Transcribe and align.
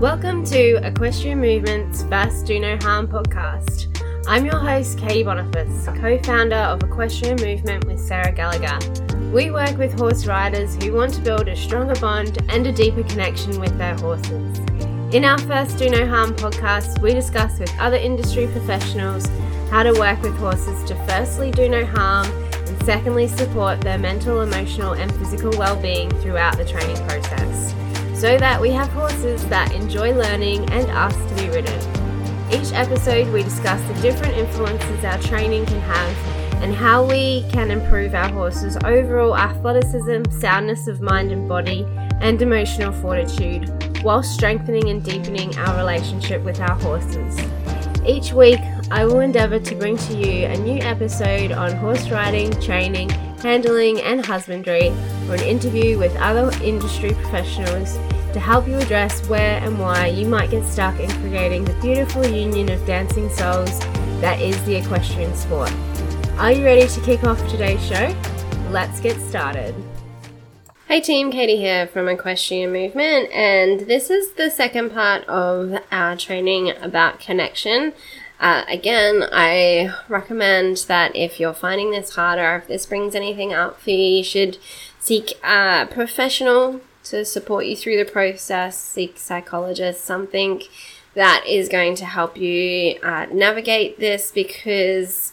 Welcome 0.00 0.44
to 0.48 0.76
Equestrian 0.86 1.40
Movement's 1.40 2.02
First 2.02 2.44
Do 2.44 2.60
No 2.60 2.76
Harm 2.82 3.08
podcast. 3.08 3.98
I'm 4.26 4.44
your 4.44 4.58
host, 4.58 4.98
Katie 4.98 5.22
Boniface, 5.22 5.86
co 5.86 6.18
founder 6.18 6.54
of 6.54 6.82
Equestrian 6.82 7.36
Movement 7.40 7.86
with 7.86 7.98
Sarah 7.98 8.30
Gallagher. 8.30 8.78
We 9.32 9.50
work 9.50 9.78
with 9.78 9.98
horse 9.98 10.26
riders 10.26 10.76
who 10.76 10.92
want 10.92 11.14
to 11.14 11.22
build 11.22 11.48
a 11.48 11.56
stronger 11.56 11.98
bond 11.98 12.36
and 12.50 12.66
a 12.66 12.72
deeper 12.72 13.04
connection 13.04 13.58
with 13.58 13.78
their 13.78 13.94
horses. 13.94 14.58
In 15.14 15.24
our 15.24 15.38
First 15.38 15.78
Do 15.78 15.88
No 15.88 16.06
Harm 16.06 16.34
podcast, 16.34 17.00
we 17.00 17.14
discuss 17.14 17.58
with 17.58 17.72
other 17.78 17.96
industry 17.96 18.48
professionals 18.48 19.26
how 19.70 19.82
to 19.82 19.98
work 19.98 20.20
with 20.20 20.36
horses 20.36 20.84
to 20.90 20.94
firstly 21.06 21.50
do 21.50 21.70
no 21.70 21.86
harm 21.86 22.26
and 22.52 22.82
secondly 22.84 23.28
support 23.28 23.80
their 23.80 23.96
mental, 23.96 24.42
emotional, 24.42 24.92
and 24.92 25.10
physical 25.14 25.52
well 25.56 25.80
being 25.80 26.10
throughout 26.18 26.58
the 26.58 26.66
training 26.66 26.96
process 27.08 27.75
so 28.16 28.38
that 28.38 28.58
we 28.58 28.70
have 28.70 28.88
horses 28.88 29.46
that 29.48 29.70
enjoy 29.74 30.10
learning 30.14 30.68
and 30.70 30.90
ask 30.90 31.18
to 31.28 31.34
be 31.34 31.50
ridden. 31.50 31.78
Each 32.50 32.72
episode, 32.72 33.30
we 33.30 33.42
discuss 33.42 33.80
the 33.88 34.00
different 34.00 34.38
influences 34.38 35.04
our 35.04 35.18
training 35.18 35.66
can 35.66 35.80
have 35.82 36.62
and 36.62 36.74
how 36.74 37.04
we 37.04 37.44
can 37.50 37.70
improve 37.70 38.14
our 38.14 38.30
horses' 38.30 38.78
overall 38.84 39.36
athleticism, 39.36 40.30
soundness 40.30 40.88
of 40.88 41.02
mind 41.02 41.30
and 41.30 41.46
body, 41.46 41.86
and 42.22 42.40
emotional 42.40 42.90
fortitude, 42.90 43.68
while 44.02 44.22
strengthening 44.22 44.88
and 44.88 45.04
deepening 45.04 45.54
our 45.58 45.76
relationship 45.76 46.42
with 46.42 46.58
our 46.60 46.74
horses. 46.76 47.38
Each 48.06 48.32
week, 48.32 48.60
I 48.90 49.04
will 49.04 49.20
endeavour 49.20 49.58
to 49.58 49.74
bring 49.74 49.98
to 49.98 50.16
you 50.16 50.46
a 50.46 50.56
new 50.56 50.80
episode 50.80 51.52
on 51.52 51.72
horse 51.72 52.08
riding, 52.08 52.50
training, 52.62 53.10
handling, 53.42 54.00
and 54.00 54.24
husbandry, 54.24 54.94
or 55.28 55.34
an 55.34 55.42
interview 55.42 55.98
with 55.98 56.14
other 56.16 56.50
industry 56.62 57.10
professionals 57.10 57.98
to 58.32 58.40
help 58.40 58.68
you 58.68 58.76
address 58.76 59.26
where 59.28 59.60
and 59.62 59.78
why 59.78 60.06
you 60.06 60.26
might 60.26 60.50
get 60.50 60.64
stuck 60.64 60.98
in 61.00 61.10
creating 61.22 61.64
the 61.64 61.74
beautiful 61.80 62.26
union 62.26 62.70
of 62.70 62.84
dancing 62.86 63.28
souls 63.30 63.78
that 64.20 64.40
is 64.40 64.62
the 64.64 64.76
equestrian 64.76 65.34
sport. 65.34 65.72
Are 66.38 66.52
you 66.52 66.64
ready 66.64 66.86
to 66.86 67.00
kick 67.00 67.24
off 67.24 67.38
today's 67.48 67.84
show? 67.86 68.14
Let's 68.70 69.00
get 69.00 69.18
started. 69.20 69.74
Hey 70.88 71.00
team, 71.00 71.32
Katie 71.32 71.56
here 71.56 71.88
from 71.88 72.08
Equestrian 72.08 72.72
Movement, 72.72 73.30
and 73.32 73.80
this 73.80 74.08
is 74.08 74.32
the 74.34 74.50
second 74.50 74.90
part 74.92 75.24
of 75.24 75.82
our 75.90 76.16
training 76.16 76.72
about 76.80 77.18
connection. 77.18 77.92
Uh, 78.38 78.64
again, 78.68 79.24
I 79.32 79.94
recommend 80.08 80.84
that 80.88 81.16
if 81.16 81.40
you're 81.40 81.54
finding 81.54 81.90
this 81.90 82.14
harder, 82.14 82.56
if 82.56 82.68
this 82.68 82.84
brings 82.84 83.14
anything 83.14 83.54
up 83.54 83.80
for 83.80 83.90
you, 83.90 84.18
you 84.18 84.24
should 84.24 84.58
seek 84.98 85.32
a 85.42 85.86
professional 85.90 86.80
to 87.04 87.24
support 87.24 87.66
you 87.66 87.76
through 87.76 87.96
the 87.96 88.10
process, 88.10 88.78
seek 88.78 89.18
psychologist, 89.18 90.04
something 90.04 90.62
that 91.14 91.44
is 91.48 91.68
going 91.68 91.94
to 91.96 92.04
help 92.04 92.36
you 92.36 92.98
uh, 93.02 93.26
navigate 93.32 93.98
this 93.98 94.30
because 94.30 95.32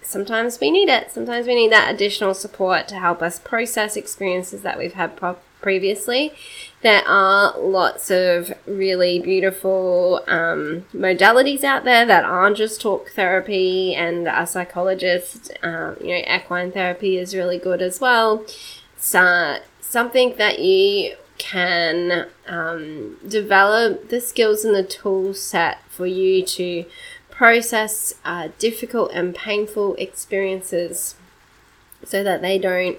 sometimes 0.00 0.58
we 0.58 0.70
need 0.70 0.88
it. 0.88 1.12
Sometimes 1.12 1.46
we 1.46 1.54
need 1.54 1.72
that 1.72 1.92
additional 1.92 2.32
support 2.32 2.88
to 2.88 2.98
help 2.98 3.20
us 3.20 3.38
process 3.38 3.96
experiences 3.96 4.62
that 4.62 4.78
we've 4.78 4.94
had 4.94 5.16
pro- 5.16 5.36
previously. 5.62 6.32
There 6.82 7.06
are 7.06 7.56
lots 7.58 8.10
of 8.10 8.52
really 8.66 9.20
beautiful 9.20 10.24
um, 10.26 10.84
modalities 10.92 11.62
out 11.62 11.84
there 11.84 12.04
that 12.04 12.24
aren't 12.24 12.56
just 12.56 12.80
talk 12.80 13.10
therapy 13.10 13.94
and 13.94 14.26
a 14.26 14.46
psychologist. 14.46 15.52
Uh, 15.62 15.94
you 16.00 16.08
know, 16.08 16.34
equine 16.34 16.72
therapy 16.72 17.18
is 17.18 17.36
really 17.36 17.58
good 17.58 17.80
as 17.80 18.00
well. 18.00 18.44
So 18.96 19.58
something 19.80 20.34
that 20.38 20.58
you 20.58 21.14
can 21.38 22.26
um, 22.46 23.16
develop 23.26 24.08
the 24.08 24.20
skills 24.20 24.64
and 24.64 24.74
the 24.74 24.82
tool 24.82 25.34
set 25.34 25.82
for 25.88 26.06
you 26.06 26.44
to 26.44 26.84
process 27.30 28.14
uh, 28.24 28.48
difficult 28.58 29.10
and 29.12 29.34
painful 29.34 29.94
experiences 29.96 31.16
so 32.04 32.22
that 32.22 32.42
they 32.42 32.58
don't 32.58 32.98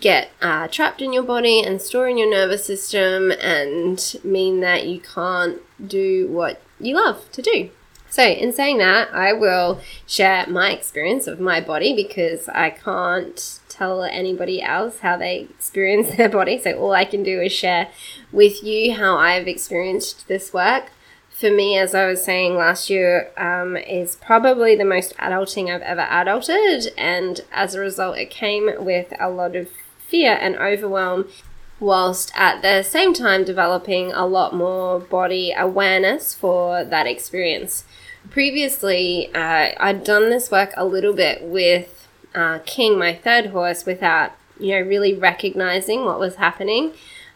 get 0.00 0.30
uh, 0.40 0.68
trapped 0.68 1.00
in 1.00 1.12
your 1.12 1.22
body 1.22 1.62
and 1.62 1.80
store 1.80 2.08
in 2.08 2.18
your 2.18 2.30
nervous 2.30 2.66
system 2.66 3.30
and 3.40 4.16
mean 4.24 4.60
that 4.60 4.86
you 4.86 5.00
can't 5.00 5.60
do 5.86 6.28
what 6.28 6.60
you 6.80 6.96
love 6.96 7.30
to 7.32 7.42
do. 7.42 7.70
So, 8.14 8.22
in 8.22 8.52
saying 8.52 8.78
that, 8.78 9.12
I 9.12 9.32
will 9.32 9.80
share 10.06 10.46
my 10.46 10.70
experience 10.70 11.26
of 11.26 11.40
my 11.40 11.60
body 11.60 11.96
because 11.96 12.48
I 12.48 12.70
can't 12.70 13.58
tell 13.68 14.04
anybody 14.04 14.62
else 14.62 15.00
how 15.00 15.16
they 15.16 15.48
experience 15.50 16.14
their 16.16 16.28
body. 16.28 16.60
So, 16.60 16.78
all 16.78 16.92
I 16.92 17.06
can 17.06 17.24
do 17.24 17.40
is 17.40 17.50
share 17.50 17.88
with 18.30 18.62
you 18.62 18.94
how 18.94 19.16
I've 19.16 19.48
experienced 19.48 20.28
this 20.28 20.52
work. 20.52 20.90
For 21.28 21.50
me, 21.50 21.76
as 21.76 21.92
I 21.92 22.06
was 22.06 22.24
saying 22.24 22.54
last 22.54 22.88
year, 22.88 23.32
um, 23.36 23.76
is 23.76 24.14
probably 24.14 24.76
the 24.76 24.84
most 24.84 25.16
adulting 25.16 25.74
I've 25.74 25.82
ever 25.82 26.02
adulted. 26.02 26.92
And 26.96 27.40
as 27.50 27.74
a 27.74 27.80
result, 27.80 28.16
it 28.16 28.30
came 28.30 28.70
with 28.78 29.12
a 29.18 29.28
lot 29.28 29.56
of 29.56 29.68
fear 30.14 30.38
and 30.40 30.54
overwhelm 30.56 31.28
whilst 31.80 32.30
at 32.36 32.62
the 32.62 32.82
same 32.82 33.12
time 33.12 33.42
developing 33.44 34.12
a 34.12 34.24
lot 34.24 34.54
more 34.54 35.00
body 35.00 35.52
awareness 35.56 36.32
for 36.32 36.84
that 36.84 37.06
experience 37.06 37.84
previously, 38.30 39.30
uh, 39.34 39.72
I'd 39.78 40.04
done 40.04 40.30
this 40.30 40.50
work 40.50 40.72
a 40.76 40.84
little 40.84 41.14
bit 41.14 41.42
with 41.42 42.08
uh, 42.34 42.60
King, 42.64 42.98
my 42.98 43.14
third 43.14 43.46
horse, 43.46 43.86
without 43.86 44.32
you 44.58 44.70
know 44.70 44.86
really 44.86 45.14
recognizing 45.14 46.04
what 46.04 46.18
was 46.18 46.36
happening. 46.36 46.92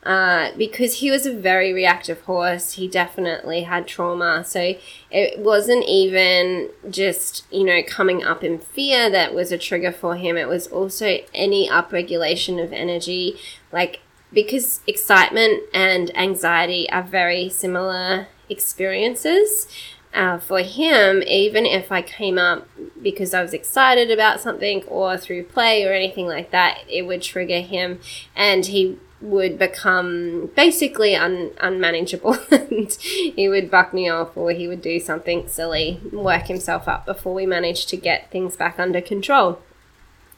Uh, 0.08 0.52
because 0.56 1.00
he 1.00 1.10
was 1.10 1.26
a 1.26 1.34
very 1.34 1.70
reactive 1.70 2.22
horse. 2.22 2.72
He 2.72 2.88
definitely 2.88 3.64
had 3.64 3.86
trauma. 3.86 4.42
So 4.42 4.74
it 5.10 5.38
wasn't 5.38 5.84
even 5.84 6.70
just, 6.88 7.44
you 7.52 7.62
know, 7.62 7.82
coming 7.86 8.24
up 8.24 8.42
in 8.42 8.58
fear 8.58 9.10
that 9.10 9.34
was 9.34 9.52
a 9.52 9.58
trigger 9.58 9.92
for 9.92 10.16
him. 10.16 10.38
It 10.38 10.48
was 10.48 10.66
also 10.68 11.18
any 11.34 11.68
upregulation 11.68 12.62
of 12.62 12.72
energy. 12.72 13.36
Like, 13.70 14.00
because 14.32 14.80
excitement 14.86 15.64
and 15.74 16.16
anxiety 16.16 16.88
are 16.88 17.02
very 17.02 17.50
similar 17.50 18.28
experiences 18.48 19.68
uh, 20.14 20.38
for 20.38 20.60
him, 20.60 21.22
even 21.26 21.66
if 21.66 21.92
I 21.92 22.00
came 22.00 22.38
up 22.38 22.66
because 23.02 23.34
I 23.34 23.42
was 23.42 23.52
excited 23.52 24.10
about 24.10 24.40
something 24.40 24.84
or 24.84 25.18
through 25.18 25.44
play 25.44 25.84
or 25.84 25.92
anything 25.92 26.26
like 26.26 26.50
that, 26.50 26.78
it 26.88 27.02
would 27.02 27.20
trigger 27.20 27.60
him 27.60 28.00
and 28.34 28.64
he 28.64 28.98
would 29.20 29.58
become 29.58 30.50
basically 30.54 31.16
un- 31.16 31.50
unmanageable 31.60 32.38
and 32.50 32.92
he 32.92 33.48
would 33.48 33.70
buck 33.70 33.92
me 33.92 34.08
off 34.08 34.36
or 34.36 34.52
he 34.52 34.68
would 34.68 34.82
do 34.82 35.00
something 35.00 35.48
silly, 35.48 36.00
work 36.12 36.46
himself 36.46 36.86
up 36.86 37.04
before 37.04 37.34
we 37.34 37.46
managed 37.46 37.88
to 37.88 37.96
get 37.96 38.30
things 38.30 38.56
back 38.56 38.78
under 38.78 39.00
control. 39.00 39.60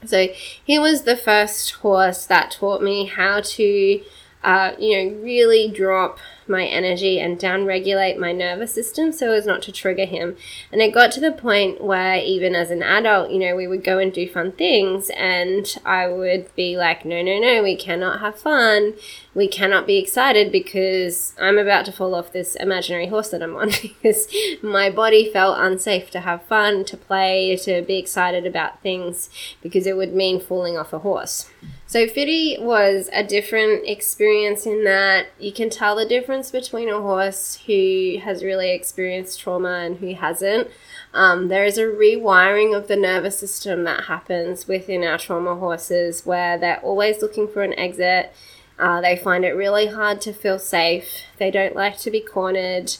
So 0.04 0.28
he 0.64 0.78
was 0.78 1.02
the 1.02 1.16
first 1.16 1.72
horse 1.72 2.24
that 2.26 2.52
taught 2.52 2.82
me 2.82 3.04
how 3.04 3.42
to, 3.42 4.02
uh, 4.42 4.72
you 4.78 4.96
know, 4.96 5.22
really 5.22 5.69
drop 5.70 6.19
my 6.50 6.66
energy 6.66 7.19
and 7.19 7.38
downregulate 7.38 8.19
my 8.19 8.33
nervous 8.33 8.75
system 8.75 9.12
so 9.12 9.33
as 9.33 9.47
not 9.47 9.62
to 9.62 9.72
trigger 9.72 10.05
him. 10.05 10.37
And 10.72 10.83
it 10.83 10.93
got 10.93 11.12
to 11.12 11.21
the 11.21 11.33
point 11.33 11.83
where 11.83 12.16
even 12.16 12.55
as 12.55 12.71
an 12.71 12.83
adult, 12.83 13.31
you 13.31 13.38
know, 13.38 13.56
we 13.56 13.66
would 13.66 13.84
go 13.84 13.99
and 13.99 14.12
do 14.12 14.28
fun 14.28 14.53
things 14.53 15.11
and 15.16 15.75
I 15.84 16.09
would 16.09 16.55
be 16.55 16.77
like, 16.77 17.05
no, 17.05 17.22
no, 17.22 17.38
no, 17.38 17.62
we 17.62 17.77
cannot 17.77 18.21
have 18.21 18.38
fun. 18.38 18.94
We 19.34 19.47
cannot 19.47 19.87
be 19.87 19.97
excited 19.97 20.50
because 20.50 21.34
I'm 21.41 21.56
about 21.56 21.84
to 21.87 21.93
fall 21.93 22.15
off 22.15 22.33
this 22.33 22.56
imaginary 22.56 23.06
horse 23.06 23.31
that 23.31 23.43
I'm 23.43 23.56
on 23.56 23.69
because 23.82 24.27
my 24.62 24.91
body 24.91 25.32
felt 25.32 25.59
unsafe 25.59 26.11
to 26.11 26.21
have 26.21 26.43
fun, 26.43 26.84
to 26.87 26.97
play, 26.97 27.56
to 27.62 27.82
be 27.82 27.97
excited 27.97 28.44
about 28.44 28.82
things 28.82 29.31
because 29.62 29.87
it 29.87 29.97
would 29.97 30.12
mean 30.12 30.41
falling 30.41 30.77
off 30.77 30.93
a 30.93 30.99
horse. 30.99 31.49
So 31.91 32.06
Fitty 32.06 32.56
was 32.61 33.11
a 33.12 33.25
different 33.25 33.88
experience 33.88 34.65
in 34.65 34.84
that 34.84 35.27
you 35.41 35.50
can 35.53 35.71
tell 35.71 35.97
the 35.97 36.06
difference 36.06 36.39
between 36.48 36.88
a 36.88 37.00
horse 37.00 37.60
who 37.66 38.18
has 38.22 38.44
really 38.44 38.70
experienced 38.70 39.40
trauma 39.40 39.81
and 39.84 39.96
who 39.96 40.14
hasn't. 40.14 40.69
Um, 41.12 41.48
there 41.48 41.64
is 41.64 41.76
a 41.76 41.82
rewiring 41.82 42.76
of 42.76 42.87
the 42.87 42.94
nervous 42.94 43.37
system 43.37 43.82
that 43.82 44.04
happens 44.04 44.69
within 44.69 45.02
our 45.02 45.19
trauma 45.19 45.56
horses 45.56 46.25
where 46.25 46.56
they're 46.56 46.78
always 46.81 47.20
looking 47.20 47.48
for 47.48 47.62
an 47.62 47.76
exit. 47.76 48.32
Uh, 48.78 49.00
they 49.00 49.16
find 49.16 49.44
it 49.44 49.50
really 49.50 49.88
hard 49.88 50.20
to 50.20 50.32
feel 50.32 50.60
safe. 50.60 51.25
They 51.38 51.50
don't 51.50 51.75
like 51.75 51.98
to 51.98 52.10
be 52.12 52.20
cornered. 52.20 52.96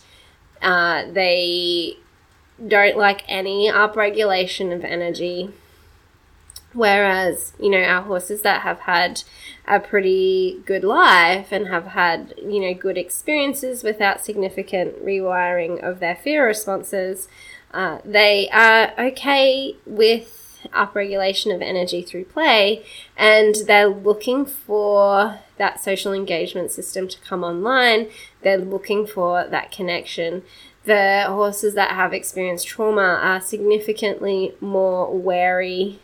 Uh, 0.61 1.05
they 1.11 1.97
don't 2.67 2.99
like 2.99 3.23
any 3.29 3.71
upregulation 3.71 4.75
of 4.75 4.85
energy. 4.85 5.51
Whereas, 6.73 7.53
you 7.59 7.69
know, 7.69 7.83
our 7.83 8.03
horses 8.03 8.43
that 8.43 8.63
have 8.63 8.81
had 8.81 9.23
a 9.67 9.81
pretty 9.81 10.63
good 10.67 10.85
life 10.85 11.51
and 11.51 11.67
have 11.67 11.87
had, 11.87 12.35
you 12.39 12.61
know, 12.61 12.75
good 12.75 12.97
experiences 12.97 13.83
without 13.83 14.25
significant 14.25 15.05
rewiring 15.05 15.83
of 15.83 15.99
their 15.99 16.15
fear 16.15 16.47
responses, 16.47 17.29
uh, 17.73 17.99
they 18.05 18.49
are 18.51 18.93
okay 18.99 19.77
with 19.85 20.41
upregulation 20.73 21.53
of 21.55 21.63
energy 21.63 22.03
through 22.03 22.25
play, 22.25 22.85
and 23.17 23.57
they're 23.67 23.89
looking 23.89 24.45
for 24.45 25.41
that 25.57 25.81
social 25.81 26.13
engagement 26.13 26.71
system 26.71 27.09
to 27.09 27.19
come 27.21 27.43
online. 27.43 28.09
They're 28.43 28.59
looking 28.59 29.07
for 29.07 29.45
that 29.47 29.73
connection. 29.73 30.43
The 30.85 31.25
horses 31.27 31.75
that 31.75 31.93
have 31.93 32.13
experienced 32.13 32.67
trauma 32.67 33.19
are 33.23 33.41
significantly 33.41 34.55
more 34.61 35.17
wary 35.17 35.99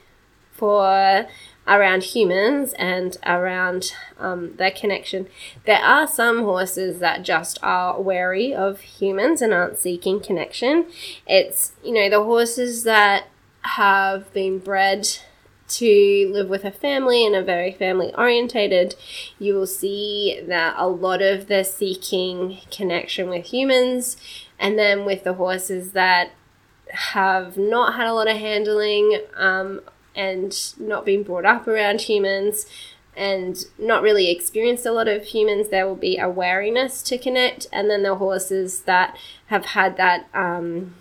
for 0.56 1.26
around 1.66 2.02
humans 2.02 2.72
and 2.74 3.16
around 3.26 3.92
um, 4.18 4.54
their 4.56 4.70
connection. 4.70 5.26
There 5.64 5.82
are 5.82 6.06
some 6.06 6.44
horses 6.44 7.00
that 7.00 7.22
just 7.22 7.58
are 7.62 8.00
wary 8.00 8.54
of 8.54 8.80
humans 8.80 9.42
and 9.42 9.52
aren't 9.52 9.78
seeking 9.78 10.20
connection. 10.20 10.86
It's, 11.26 11.72
you 11.84 11.92
know, 11.92 12.08
the 12.08 12.22
horses 12.22 12.84
that 12.84 13.26
have 13.62 14.32
been 14.32 14.58
bred 14.58 15.08
to 15.68 16.30
live 16.32 16.48
with 16.48 16.64
a 16.64 16.70
family 16.70 17.26
and 17.26 17.34
are 17.34 17.42
very 17.42 17.72
family 17.72 18.14
orientated, 18.16 18.94
you 19.38 19.54
will 19.54 19.66
see 19.66 20.40
that 20.46 20.74
a 20.78 20.86
lot 20.86 21.20
of 21.20 21.48
the 21.48 21.64
seeking 21.64 22.58
connection 22.70 23.28
with 23.28 23.46
humans. 23.46 24.16
And 24.58 24.78
then 24.78 25.04
with 25.04 25.24
the 25.24 25.34
horses 25.34 25.92
that 25.92 26.30
have 26.90 27.56
not 27.56 27.94
had 27.94 28.06
a 28.06 28.12
lot 28.12 28.28
of 28.28 28.36
handling 28.36 29.20
um, 29.34 29.80
and 30.16 30.74
not 30.78 31.04
being 31.04 31.22
brought 31.22 31.44
up 31.44 31.68
around 31.68 32.02
humans 32.02 32.66
and 33.16 33.66
not 33.78 34.02
really 34.02 34.30
experienced 34.30 34.84
a 34.84 34.92
lot 34.92 35.08
of 35.08 35.24
humans, 35.24 35.68
there 35.68 35.86
will 35.86 35.96
be 35.96 36.18
a 36.18 36.28
wariness 36.28 37.02
to 37.02 37.16
connect. 37.16 37.66
And 37.72 37.88
then 37.88 38.02
the 38.02 38.16
horses 38.16 38.82
that 38.82 39.16
have 39.46 39.66
had 39.66 39.96
that 39.96 40.28
um, 40.34 40.94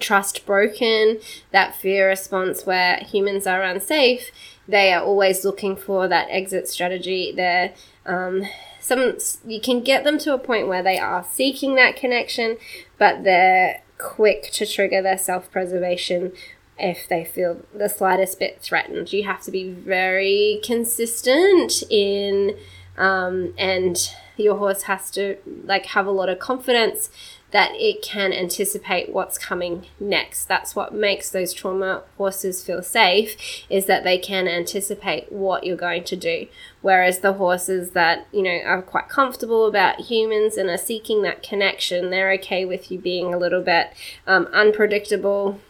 trust 0.00 0.46
broken, 0.46 1.18
that 1.52 1.76
fear 1.76 2.08
response 2.08 2.66
where 2.66 2.96
humans 2.98 3.46
are 3.46 3.62
unsafe, 3.62 4.30
they 4.66 4.92
are 4.92 5.02
always 5.02 5.44
looking 5.44 5.76
for 5.76 6.08
that 6.08 6.28
exit 6.30 6.68
strategy. 6.68 7.32
They're 7.34 7.72
um, 8.04 8.44
some 8.80 9.16
you 9.44 9.60
can 9.60 9.82
get 9.82 10.04
them 10.04 10.18
to 10.18 10.34
a 10.34 10.38
point 10.38 10.68
where 10.68 10.82
they 10.82 10.98
are 10.98 11.24
seeking 11.30 11.74
that 11.76 11.96
connection, 11.96 12.56
but 12.98 13.24
they're 13.24 13.82
quick 13.98 14.50
to 14.52 14.66
trigger 14.66 15.02
their 15.02 15.18
self 15.18 15.50
preservation 15.50 16.32
if 16.78 17.08
they 17.08 17.24
feel 17.24 17.62
the 17.74 17.88
slightest 17.88 18.38
bit 18.38 18.60
threatened. 18.60 19.12
You 19.12 19.24
have 19.24 19.42
to 19.42 19.50
be 19.50 19.70
very 19.70 20.60
consistent 20.64 21.82
in, 21.90 22.56
um, 22.96 23.54
and 23.56 23.96
your 24.36 24.56
horse 24.58 24.82
has 24.82 25.10
to 25.12 25.38
like 25.64 25.86
have 25.86 26.06
a 26.06 26.10
lot 26.10 26.28
of 26.28 26.38
confidence 26.38 27.10
that 27.52 27.70
it 27.74 28.02
can 28.02 28.32
anticipate 28.32 29.12
what's 29.12 29.38
coming 29.38 29.86
next. 30.00 30.46
That's 30.46 30.74
what 30.74 30.92
makes 30.92 31.30
those 31.30 31.54
trauma 31.54 32.02
horses 32.18 32.62
feel 32.62 32.82
safe 32.82 33.64
is 33.70 33.86
that 33.86 34.04
they 34.04 34.18
can 34.18 34.48
anticipate 34.48 35.30
what 35.30 35.64
you're 35.64 35.76
going 35.76 36.04
to 36.04 36.16
do. 36.16 36.48
Whereas 36.82 37.20
the 37.20 37.34
horses 37.34 37.92
that, 37.92 38.26
you 38.32 38.42
know, 38.42 38.58
are 38.64 38.82
quite 38.82 39.08
comfortable 39.08 39.66
about 39.66 40.00
humans 40.00 40.56
and 40.56 40.68
are 40.68 40.76
seeking 40.76 41.22
that 41.22 41.42
connection, 41.42 42.10
they're 42.10 42.32
okay 42.32 42.64
with 42.64 42.90
you 42.90 42.98
being 42.98 43.32
a 43.32 43.38
little 43.38 43.62
bit 43.62 43.92
um, 44.26 44.46
unpredictable, 44.46 45.60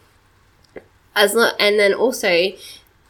as 1.17 1.35
and 1.59 1.79
then 1.79 1.93
also 1.93 2.29
you 2.29 2.57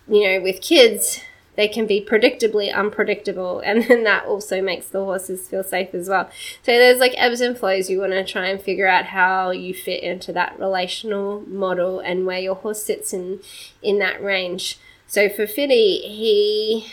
know 0.08 0.42
with 0.42 0.62
kids 0.62 1.22
they 1.56 1.68
can 1.68 1.88
be 1.88 2.00
predictably 2.00 2.74
unpredictable 2.74 3.60
and 3.66 3.84
then 3.84 4.04
that 4.04 4.26
also 4.26 4.62
makes 4.62 4.88
the 4.88 5.04
horses 5.04 5.48
feel 5.48 5.64
safe 5.64 5.94
as 5.94 6.10
well 6.10 6.30
so 6.64 6.72
there's 6.72 7.00
like 7.00 7.14
ebbs 7.18 7.42
and 7.42 7.58
flows 7.58 7.90
you 7.90 8.00
want 8.00 8.12
to 8.12 8.24
try 8.24 8.48
and 8.48 8.62
figure 8.62 8.88
out 8.88 9.06
how 9.06 9.52
you 9.52 9.74
fit 9.74 10.02
into 10.02 10.34
that 10.34 10.58
relational 10.60 11.42
model 11.42 12.00
and 12.00 12.26
where 12.26 12.40
your 12.40 12.56
horse 12.56 12.84
sits 12.84 13.14
in 13.14 13.40
in 13.82 14.00
that 14.00 14.22
range 14.24 14.80
so 15.08 15.30
for 15.30 15.48
Fiddy, 15.48 16.00
he 16.00 16.86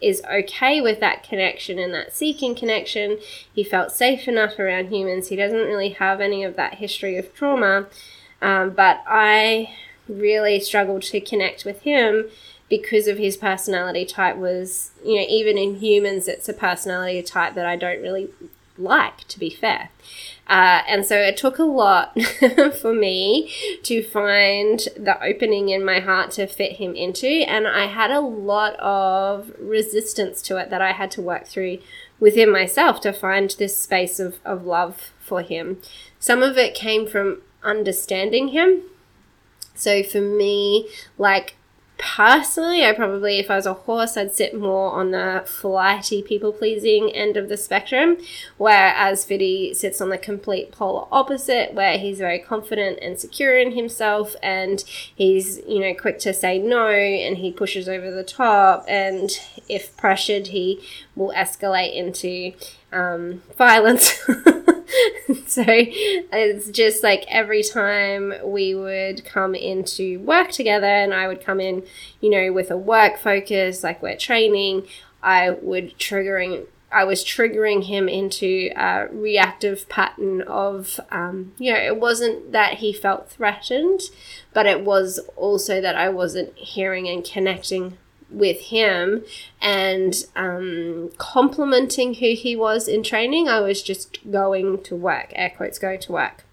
is 0.00 0.22
okay 0.30 0.80
with 0.80 0.98
that 1.00 1.22
connection 1.22 1.78
and 1.78 1.94
that 1.94 2.12
seeking 2.12 2.54
connection. 2.54 3.18
He 3.52 3.62
felt 3.62 3.92
safe 3.92 4.26
enough 4.26 4.58
around 4.58 4.92
humans. 4.92 5.28
He 5.28 5.36
doesn't 5.36 5.66
really 5.66 5.90
have 5.90 6.20
any 6.20 6.42
of 6.42 6.56
that 6.56 6.74
history 6.74 7.16
of 7.16 7.32
trauma. 7.32 7.86
Um, 8.42 8.70
but 8.70 9.02
I 9.06 9.74
really 10.10 10.60
struggled 10.60 11.02
to 11.02 11.20
connect 11.20 11.64
with 11.64 11.82
him 11.82 12.28
because 12.68 13.08
of 13.08 13.18
his 13.18 13.36
personality 13.36 14.04
type 14.04 14.36
was 14.36 14.92
you 15.04 15.16
know 15.16 15.26
even 15.28 15.58
in 15.58 15.76
humans 15.76 16.28
it's 16.28 16.48
a 16.48 16.52
personality 16.52 17.22
type 17.22 17.54
that 17.54 17.66
i 17.66 17.74
don't 17.74 18.00
really 18.00 18.30
like 18.78 19.28
to 19.28 19.38
be 19.38 19.50
fair. 19.50 19.90
Uh, 20.46 20.82
and 20.88 21.04
so 21.04 21.16
it 21.16 21.36
took 21.36 21.58
a 21.58 21.64
lot 21.64 22.18
for 22.80 22.92
me 22.92 23.52
to 23.82 24.02
find 24.02 24.88
the 24.96 25.22
opening 25.22 25.68
in 25.68 25.84
my 25.84 26.00
heart 26.00 26.32
to 26.32 26.46
fit 26.46 26.76
him 26.76 26.94
into 26.96 27.28
and 27.28 27.68
i 27.68 27.86
had 27.86 28.10
a 28.10 28.20
lot 28.20 28.74
of 28.80 29.52
resistance 29.60 30.42
to 30.42 30.56
it 30.56 30.70
that 30.70 30.82
i 30.82 30.92
had 30.92 31.10
to 31.10 31.22
work 31.22 31.46
through 31.46 31.78
within 32.18 32.50
myself 32.50 33.00
to 33.00 33.12
find 33.12 33.50
this 33.58 33.76
space 33.76 34.20
of, 34.20 34.38
of 34.44 34.66
love 34.66 35.12
for 35.20 35.42
him. 35.42 35.80
Some 36.18 36.42
of 36.42 36.58
it 36.58 36.74
came 36.74 37.06
from 37.06 37.42
understanding 37.62 38.48
him 38.48 38.82
so 39.80 40.02
for 40.02 40.20
me, 40.20 40.88
like 41.16 41.56
personally, 41.96 42.84
I 42.84 42.92
probably, 42.92 43.38
if 43.38 43.50
I 43.50 43.56
was 43.56 43.66
a 43.66 43.74
horse, 43.74 44.16
I'd 44.16 44.34
sit 44.34 44.58
more 44.58 44.92
on 44.92 45.10
the 45.10 45.42
flighty, 45.46 46.22
people 46.22 46.52
pleasing 46.52 47.10
end 47.10 47.36
of 47.36 47.48
the 47.48 47.56
spectrum, 47.56 48.16
whereas 48.56 49.24
Fiddy 49.24 49.74
sits 49.74 50.00
on 50.00 50.08
the 50.08 50.18
complete 50.18 50.72
polar 50.72 51.06
opposite, 51.12 51.74
where 51.74 51.98
he's 51.98 52.18
very 52.18 52.38
confident 52.38 52.98
and 53.00 53.18
secure 53.18 53.56
in 53.56 53.72
himself, 53.72 54.34
and 54.42 54.84
he's, 55.14 55.60
you 55.68 55.80
know, 55.80 55.94
quick 55.94 56.18
to 56.20 56.32
say 56.32 56.58
no, 56.58 56.88
and 56.88 57.38
he 57.38 57.52
pushes 57.52 57.88
over 57.88 58.10
the 58.10 58.24
top, 58.24 58.84
and 58.88 59.30
if 59.68 59.96
pressured, 59.96 60.48
he 60.48 60.80
will 61.14 61.32
escalate 61.32 61.94
into 61.94 62.52
um, 62.92 63.42
violence. 63.56 64.26
so 65.46 65.64
it's 65.66 66.70
just 66.70 67.02
like 67.02 67.24
every 67.28 67.62
time 67.62 68.34
we 68.44 68.74
would 68.74 69.24
come 69.24 69.54
into 69.54 70.20
work 70.20 70.50
together 70.50 70.86
and 70.86 71.14
I 71.14 71.28
would 71.28 71.44
come 71.44 71.60
in, 71.60 71.84
you 72.20 72.30
know, 72.30 72.52
with 72.52 72.70
a 72.70 72.76
work 72.76 73.18
focus, 73.18 73.82
like 73.82 74.02
we're 74.02 74.16
training, 74.16 74.86
I 75.22 75.50
would 75.50 75.98
triggering 75.98 76.66
I 76.92 77.04
was 77.04 77.24
triggering 77.24 77.84
him 77.84 78.08
into 78.08 78.70
a 78.74 79.06
reactive 79.12 79.88
pattern 79.88 80.42
of, 80.42 80.98
um, 81.12 81.52
you 81.56 81.72
know, 81.72 81.78
it 81.78 82.00
wasn't 82.00 82.50
that 82.50 82.78
he 82.78 82.92
felt 82.92 83.30
threatened, 83.30 84.00
but 84.52 84.66
it 84.66 84.84
was 84.84 85.20
also 85.36 85.80
that 85.80 85.94
I 85.94 86.08
wasn't 86.08 86.56
hearing 86.56 87.08
and 87.08 87.24
connecting 87.24 87.96
with 88.30 88.60
him 88.60 89.24
and 89.60 90.24
um, 90.36 91.10
complimenting 91.18 92.14
who 92.14 92.34
he 92.34 92.56
was 92.56 92.88
in 92.88 93.02
training. 93.02 93.48
I 93.48 93.60
was 93.60 93.82
just 93.82 94.18
going 94.30 94.82
to 94.84 94.96
work, 94.96 95.32
air 95.34 95.52
quotes, 95.56 95.78
going 95.78 96.00
to 96.00 96.12
work. 96.12 96.44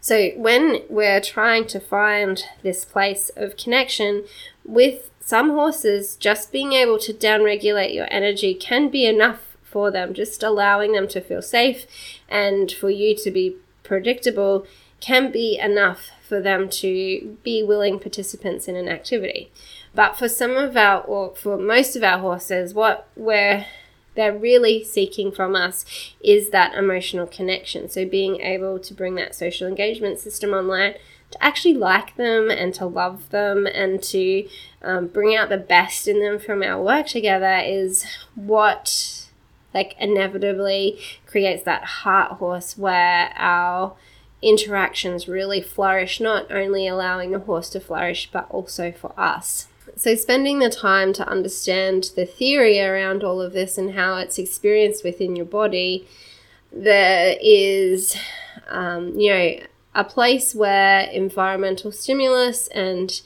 So 0.00 0.30
when 0.36 0.82
we're 0.90 1.20
trying 1.20 1.66
to 1.68 1.80
find 1.80 2.44
this 2.62 2.84
place 2.84 3.30
of 3.36 3.56
connection 3.56 4.24
with 4.62 5.10
some 5.20 5.50
horses, 5.50 6.16
just 6.16 6.52
being 6.52 6.74
able 6.74 6.98
to 6.98 7.14
downregulate 7.14 7.94
your 7.94 8.06
energy 8.10 8.52
can 8.52 8.90
be 8.90 9.06
enough 9.06 9.56
for 9.62 9.90
them, 9.90 10.12
just 10.12 10.42
allowing 10.42 10.92
them 10.92 11.08
to 11.08 11.22
feel 11.22 11.40
safe 11.40 11.86
and 12.28 12.70
for 12.70 12.90
you 12.90 13.16
to 13.16 13.30
be 13.30 13.56
predictable 13.82 14.66
can 15.00 15.32
be 15.32 15.58
enough 15.58 16.10
for 16.26 16.40
them 16.40 16.68
to 16.68 17.36
be 17.42 17.62
willing 17.62 17.98
participants 17.98 18.68
in 18.68 18.76
an 18.76 18.88
activity. 18.88 19.50
But 19.94 20.16
for 20.16 20.28
some 20.28 20.56
of 20.56 20.76
our, 20.76 21.02
or 21.02 21.34
for 21.34 21.56
most 21.56 21.94
of 21.94 22.02
our 22.02 22.18
horses, 22.18 22.74
what 22.74 23.06
we're 23.16 23.66
they're 24.14 24.36
really 24.36 24.84
seeking 24.84 25.32
from 25.32 25.56
us 25.56 25.84
is 26.22 26.50
that 26.50 26.74
emotional 26.74 27.26
connection. 27.26 27.88
So 27.88 28.06
being 28.06 28.40
able 28.40 28.78
to 28.78 28.94
bring 28.94 29.16
that 29.16 29.34
social 29.34 29.66
engagement 29.66 30.20
system 30.20 30.52
online 30.52 30.94
to 31.32 31.44
actually 31.44 31.74
like 31.74 32.16
them 32.16 32.48
and 32.50 32.72
to 32.74 32.86
love 32.86 33.30
them 33.30 33.66
and 33.66 34.00
to 34.04 34.48
um, 34.82 35.08
bring 35.08 35.34
out 35.34 35.48
the 35.48 35.56
best 35.56 36.06
in 36.06 36.20
them 36.20 36.38
from 36.38 36.62
our 36.62 36.80
work 36.80 37.06
together 37.06 37.60
is 37.64 38.06
what 38.36 39.28
like 39.72 39.96
inevitably 39.98 41.00
creates 41.26 41.64
that 41.64 41.84
heart 41.84 42.32
horse 42.32 42.78
where 42.78 43.32
our 43.34 43.96
interactions 44.40 45.26
really 45.26 45.60
flourish, 45.60 46.20
not 46.20 46.52
only 46.52 46.86
allowing 46.86 47.32
the 47.32 47.40
horse 47.40 47.70
to 47.70 47.80
flourish, 47.80 48.30
but 48.30 48.46
also 48.50 48.92
for 48.92 49.18
us. 49.18 49.66
So, 49.96 50.14
spending 50.16 50.58
the 50.58 50.70
time 50.70 51.12
to 51.14 51.28
understand 51.28 52.10
the 52.16 52.26
theory 52.26 52.80
around 52.80 53.22
all 53.22 53.40
of 53.40 53.52
this 53.52 53.78
and 53.78 53.94
how 53.94 54.16
it's 54.16 54.38
experienced 54.38 55.04
within 55.04 55.36
your 55.36 55.46
body, 55.46 56.08
there 56.72 57.36
is, 57.40 58.16
um, 58.68 59.18
you 59.18 59.30
know, 59.32 59.56
a 59.94 60.04
place 60.04 60.54
where 60.54 61.02
environmental 61.02 61.92
stimulus 61.92 62.66
and 62.68 63.20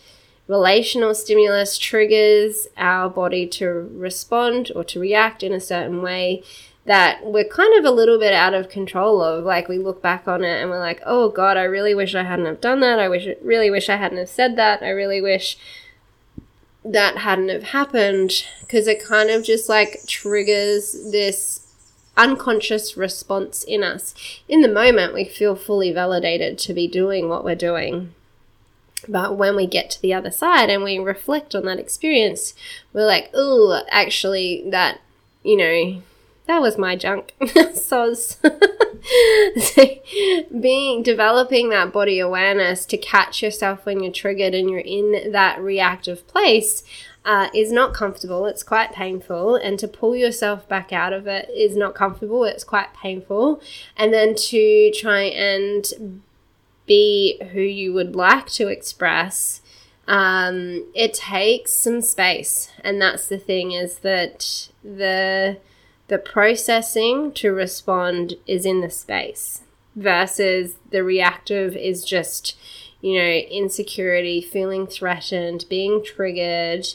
relational 0.46 1.14
stimulus 1.14 1.78
triggers 1.78 2.66
our 2.76 3.08
body 3.08 3.46
to 3.46 3.66
respond 3.66 4.70
or 4.75 4.84
to 4.84 5.00
react 5.00 5.42
in 5.42 5.52
a 5.52 5.60
certain 5.60 6.02
way 6.02 6.42
that 6.84 7.20
we're 7.22 7.44
kind 7.44 7.78
of 7.78 7.84
a 7.84 7.94
little 7.94 8.18
bit 8.18 8.32
out 8.32 8.54
of 8.54 8.70
control 8.70 9.22
of. 9.22 9.44
Like 9.44 9.68
we 9.68 9.78
look 9.78 10.02
back 10.02 10.26
on 10.26 10.42
it 10.42 10.60
and 10.60 10.70
we're 10.70 10.78
like, 10.78 11.00
oh 11.04 11.28
God, 11.28 11.56
I 11.56 11.64
really 11.64 11.94
wish 11.94 12.14
I 12.14 12.22
hadn't 12.25 12.46
have 12.46 12.62
done 12.62 12.80
that. 12.80 12.98
I 12.98 13.08
wish, 13.08 13.28
really 13.42 13.70
wish 13.70 13.88
I 13.88 13.96
hadn't 13.96 14.18
have 14.18 14.28
said 14.28 14.56
that. 14.56 14.82
I 14.82 14.88
really 14.88 15.20
wish 15.20 15.58
that 16.85 17.18
hadn't 17.18 17.49
have 17.49 17.64
happened 17.64 18.44
because 18.61 18.87
it 18.87 19.04
kind 19.04 19.30
of 19.30 19.44
just 19.44 19.68
like 19.68 20.00
triggers 20.06 21.11
this 21.11 21.66
unconscious 22.16 22.97
response 22.97 23.62
in 23.64 23.82
us. 23.82 24.14
In 24.49 24.61
the 24.61 24.68
moment, 24.68 25.14
we 25.14 25.25
feel 25.25 25.54
fully 25.54 25.92
validated 25.92 26.58
to 26.58 26.75
be 26.75 26.88
doing 26.88 27.28
what 27.28 27.44
we're 27.44 27.54
doing. 27.54 28.14
But 29.06 29.37
when 29.37 29.54
we 29.54 29.66
get 29.66 29.90
to 29.90 30.02
the 30.02 30.12
other 30.12 30.30
side 30.30 30.70
and 30.70 30.82
we 30.82 30.99
reflect 30.99 31.54
on 31.54 31.64
that 31.66 31.78
experience, 31.78 32.54
we're 32.92 33.06
like, 33.06 33.30
oh, 33.32 33.82
actually, 33.90 34.68
that, 34.70 35.00
you 35.44 35.56
know, 35.56 36.02
that 36.49 36.62
was 36.62 36.78
my 36.78 36.97
junk. 36.97 37.35
so, 37.75 38.14
being 40.61 41.02
developing 41.02 41.69
that 41.69 41.93
body 41.93 42.19
awareness 42.19 42.87
to 42.87 42.97
catch 42.97 43.43
yourself 43.43 43.85
when 43.85 44.02
you're 44.02 44.12
triggered 44.12 44.55
and 44.55 44.69
you're 44.69 44.81
in 44.81 45.31
that 45.31 45.61
reactive 45.61 46.26
place 46.26 46.83
uh, 47.23 47.49
is 47.55 47.71
not 47.71 47.93
comfortable. 47.93 48.47
It's 48.47 48.62
quite 48.62 48.93
painful. 48.93 49.57
And 49.57 49.78
to 49.78 49.87
pull 49.87 50.17
yourself 50.17 50.67
back 50.67 50.90
out 50.90 51.12
of 51.12 51.26
it 51.26 51.50
is 51.55 51.76
not 51.76 51.95
comfortable. 51.95 52.45
It's 52.45 52.64
quite 52.64 52.95
painful. 52.95 53.61
And 53.95 54.12
then 54.12 54.35
to 54.35 54.90
try 54.93 55.25
and 55.25 56.23
be 56.87 57.38
who 57.52 57.61
you 57.61 57.93
would 57.93 58.17
like 58.17 58.47
to 58.52 58.69
express, 58.69 59.61
um, 60.07 60.87
it 60.95 61.12
takes 61.12 61.75
some 61.75 62.00
space. 62.00 62.71
And 62.83 63.02
that's 63.02 63.28
the 63.28 63.38
thing 63.38 63.73
is 63.73 63.99
that 63.99 64.71
the 64.83 65.59
the 66.08 66.18
processing 66.18 67.32
to 67.32 67.52
respond 67.52 68.34
is 68.46 68.66
in 68.66 68.80
the 68.80 68.90
space 68.90 69.62
versus 69.94 70.74
the 70.90 71.02
reactive 71.04 71.76
is 71.76 72.04
just 72.04 72.56
you 73.00 73.18
know 73.18 73.28
insecurity 73.28 74.40
feeling 74.40 74.86
threatened 74.86 75.64
being 75.68 76.02
triggered. 76.04 76.86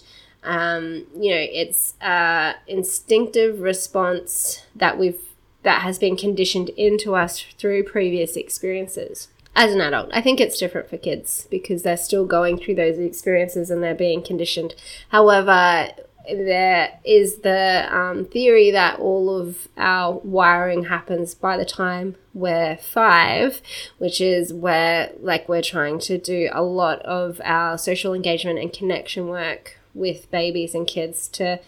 Um, 0.43 1.05
you 1.15 1.31
know 1.31 1.45
it's 1.51 1.93
a 2.01 2.55
instinctive 2.67 3.61
response 3.61 4.65
that 4.75 4.97
we've 4.97 5.21
that 5.61 5.83
has 5.83 5.97
been 5.97 6.17
conditioned 6.17 6.69
into 6.69 7.15
us 7.15 7.39
through 7.57 7.83
previous 7.83 8.35
experiences. 8.35 9.29
As 9.55 9.71
an 9.71 9.81
adult 9.81 10.09
i 10.13 10.19
think 10.19 10.41
it's 10.41 10.57
different 10.57 10.89
for 10.89 10.97
kids 10.97 11.47
because 11.51 11.83
they're 11.83 11.95
still 11.95 12.25
going 12.25 12.57
through 12.57 12.73
those 12.73 12.97
experiences 12.97 13.69
and 13.69 13.83
they're 13.83 13.93
being 13.93 14.23
conditioned. 14.23 14.73
However 15.09 15.91
there 16.27 16.99
is 17.03 17.39
the 17.39 17.87
um, 17.95 18.25
theory 18.25 18.71
that 18.71 18.99
all 18.99 19.29
of 19.35 19.67
our 19.77 20.19
wiring 20.23 20.85
happens 20.85 21.35
by 21.35 21.57
the 21.57 21.65
time 21.65 22.15
we're 22.33 22.77
five, 22.77 23.61
which 23.97 24.21
is 24.21 24.53
where 24.53 25.11
like 25.19 25.47
we're 25.49 25.61
trying 25.61 25.99
to 25.99 26.17
do 26.17 26.49
a 26.51 26.63
lot 26.63 26.99
of 27.01 27.41
our 27.43 27.77
social 27.77 28.13
engagement 28.13 28.59
and 28.59 28.71
connection 28.71 29.27
work 29.27 29.77
with 29.93 30.29
babies 30.31 30.73
and 30.73 30.87
kids 30.87 31.27
to, 31.27 31.59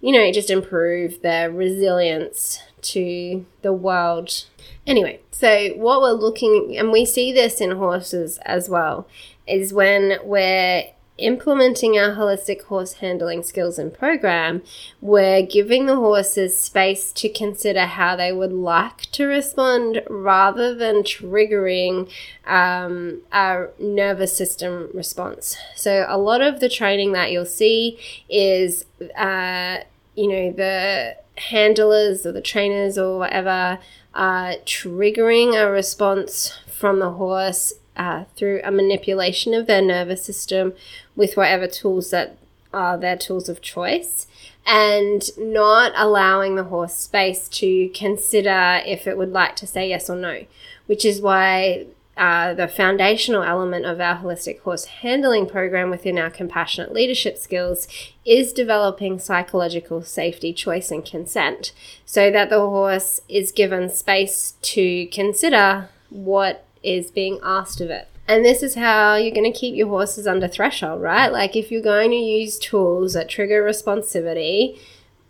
you 0.00 0.12
know, 0.12 0.32
just 0.32 0.50
improve 0.50 1.20
their 1.22 1.50
resilience 1.50 2.60
to 2.80 3.44
the 3.62 3.72
world. 3.72 4.44
Anyway, 4.86 5.20
so 5.30 5.70
what 5.76 6.00
we're 6.00 6.12
looking, 6.12 6.76
and 6.78 6.92
we 6.92 7.04
see 7.04 7.32
this 7.32 7.60
in 7.60 7.72
horses 7.72 8.38
as 8.44 8.68
well, 8.68 9.06
is 9.46 9.74
when 9.74 10.18
we're 10.22 10.84
implementing 11.16 11.96
our 11.96 12.16
holistic 12.16 12.62
horse 12.62 12.94
handling 12.94 13.42
skills 13.42 13.78
and 13.78 13.94
program, 13.94 14.62
we're 15.00 15.42
giving 15.42 15.86
the 15.86 15.96
horses 15.96 16.58
space 16.58 17.12
to 17.12 17.28
consider 17.28 17.86
how 17.86 18.16
they 18.16 18.32
would 18.32 18.52
like 18.52 19.02
to 19.12 19.26
respond 19.26 20.02
rather 20.10 20.74
than 20.74 21.02
triggering 21.02 22.10
um, 22.46 23.20
our 23.32 23.70
nervous 23.78 24.36
system 24.36 24.88
response. 24.92 25.56
So, 25.76 26.04
a 26.08 26.18
lot 26.18 26.40
of 26.40 26.60
the 26.60 26.68
training 26.68 27.12
that 27.12 27.30
you'll 27.30 27.46
see 27.46 27.98
is, 28.28 28.84
uh, 29.16 29.78
you 30.16 30.28
know, 30.28 30.52
the 30.52 31.16
handlers 31.36 32.26
or 32.26 32.32
the 32.32 32.40
trainers 32.40 32.98
or 32.98 33.18
whatever 33.18 33.78
are 34.14 34.54
triggering 34.64 35.60
a 35.60 35.70
response 35.70 36.56
from 36.66 36.98
the 37.00 37.12
horse 37.12 37.72
uh, 37.96 38.24
through 38.36 38.60
a 38.64 38.70
manipulation 38.70 39.54
of 39.54 39.66
their 39.66 39.82
nervous 39.82 40.24
system 40.24 40.72
with 41.16 41.36
whatever 41.36 41.66
tools 41.66 42.10
that 42.10 42.36
are 42.72 42.98
their 42.98 43.16
tools 43.16 43.48
of 43.48 43.62
choice 43.62 44.26
and 44.66 45.30
not 45.38 45.92
allowing 45.94 46.56
the 46.56 46.64
horse 46.64 46.94
space 46.94 47.48
to 47.48 47.88
consider 47.90 48.80
if 48.86 49.06
it 49.06 49.16
would 49.16 49.32
like 49.32 49.56
to 49.56 49.66
say 49.66 49.88
yes 49.88 50.08
or 50.10 50.16
no, 50.16 50.44
which 50.86 51.04
is 51.04 51.20
why 51.20 51.86
uh, 52.16 52.54
the 52.54 52.68
foundational 52.68 53.42
element 53.42 53.84
of 53.84 54.00
our 54.00 54.16
holistic 54.16 54.60
horse 54.60 54.84
handling 54.84 55.48
program 55.48 55.90
within 55.90 56.18
our 56.18 56.30
compassionate 56.30 56.92
leadership 56.92 57.36
skills 57.36 57.88
is 58.24 58.52
developing 58.52 59.18
psychological 59.18 60.02
safety, 60.02 60.52
choice, 60.52 60.90
and 60.90 61.04
consent 61.04 61.72
so 62.06 62.30
that 62.30 62.50
the 62.50 62.60
horse 62.60 63.20
is 63.28 63.50
given 63.50 63.90
space 63.90 64.54
to 64.62 65.06
consider 65.06 65.88
what 66.08 66.64
is 66.82 67.10
being 67.10 67.40
asked 67.42 67.80
of 67.80 67.90
it. 67.90 68.08
And 68.26 68.44
this 68.44 68.62
is 68.62 68.74
how 68.74 69.16
you're 69.16 69.34
going 69.34 69.50
to 69.50 69.58
keep 69.58 69.74
your 69.74 69.88
horses 69.88 70.26
under 70.26 70.48
threshold, 70.48 71.02
right? 71.02 71.30
Mm. 71.30 71.32
Like 71.32 71.56
if 71.56 71.70
you're 71.70 71.82
going 71.82 72.10
to 72.10 72.16
use 72.16 72.58
tools 72.58 73.12
that 73.14 73.28
trigger 73.28 73.62
responsivity, 73.62 74.78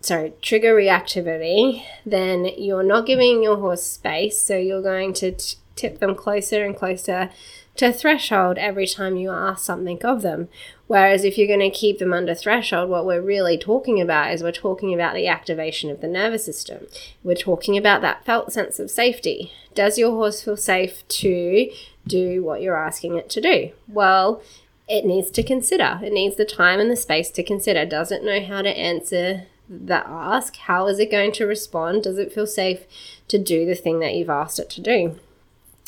sorry, 0.01 0.33
trigger 0.41 0.75
reactivity, 0.75 1.83
then 2.05 2.45
you're 2.57 2.83
not 2.83 3.05
giving 3.05 3.43
your 3.43 3.57
horse 3.57 3.83
space. 3.83 4.41
So 4.41 4.57
you're 4.57 4.81
going 4.81 5.13
to 5.15 5.33
t- 5.33 5.57
tip 5.75 5.99
them 5.99 6.15
closer 6.15 6.63
and 6.63 6.75
closer 6.75 7.29
to 7.75 7.91
threshold 7.91 8.57
every 8.57 8.87
time 8.87 9.17
you 9.17 9.31
ask 9.31 9.63
something 9.65 10.03
of 10.03 10.21
them. 10.21 10.47
Whereas 10.87 11.23
if 11.23 11.37
you're 11.37 11.47
going 11.47 11.59
to 11.59 11.69
keep 11.69 11.99
them 11.99 12.13
under 12.13 12.35
threshold, 12.35 12.89
what 12.89 13.05
we're 13.05 13.21
really 13.21 13.57
talking 13.57 13.99
about 13.99 14.31
is 14.31 14.43
we're 14.43 14.51
talking 14.51 14.93
about 14.93 15.15
the 15.15 15.27
activation 15.27 15.89
of 15.89 16.01
the 16.01 16.07
nervous 16.07 16.45
system. 16.45 16.87
We're 17.23 17.35
talking 17.35 17.77
about 17.77 18.01
that 18.01 18.25
felt 18.25 18.53
sense 18.53 18.79
of 18.79 18.91
safety. 18.91 19.51
Does 19.73 19.97
your 19.97 20.11
horse 20.11 20.41
feel 20.41 20.57
safe 20.57 21.07
to 21.07 21.71
do 22.07 22.43
what 22.43 22.61
you're 22.61 22.77
asking 22.77 23.17
it 23.17 23.29
to 23.31 23.41
do? 23.41 23.71
Well, 23.87 24.41
it 24.87 25.05
needs 25.05 25.31
to 25.31 25.43
consider. 25.43 25.99
It 26.03 26.13
needs 26.13 26.35
the 26.35 26.45
time 26.45 26.79
and 26.79 26.91
the 26.91 26.95
space 26.95 27.31
to 27.31 27.43
consider. 27.43 27.85
Does 27.85 28.11
it 28.11 28.23
know 28.23 28.41
how 28.43 28.61
to 28.61 28.69
answer 28.69 29.47
the 29.67 30.07
ask? 30.07 30.55
How 30.57 30.87
is 30.87 30.99
it 30.99 31.11
going 31.11 31.31
to 31.33 31.47
respond? 31.47 32.03
Does 32.03 32.19
it 32.19 32.31
feel 32.31 32.47
safe 32.47 32.85
to 33.27 33.39
do 33.39 33.65
the 33.65 33.75
thing 33.75 33.99
that 33.99 34.13
you've 34.13 34.29
asked 34.29 34.59
it 34.59 34.69
to 34.71 34.81
do? 34.81 35.19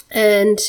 And 0.10 0.60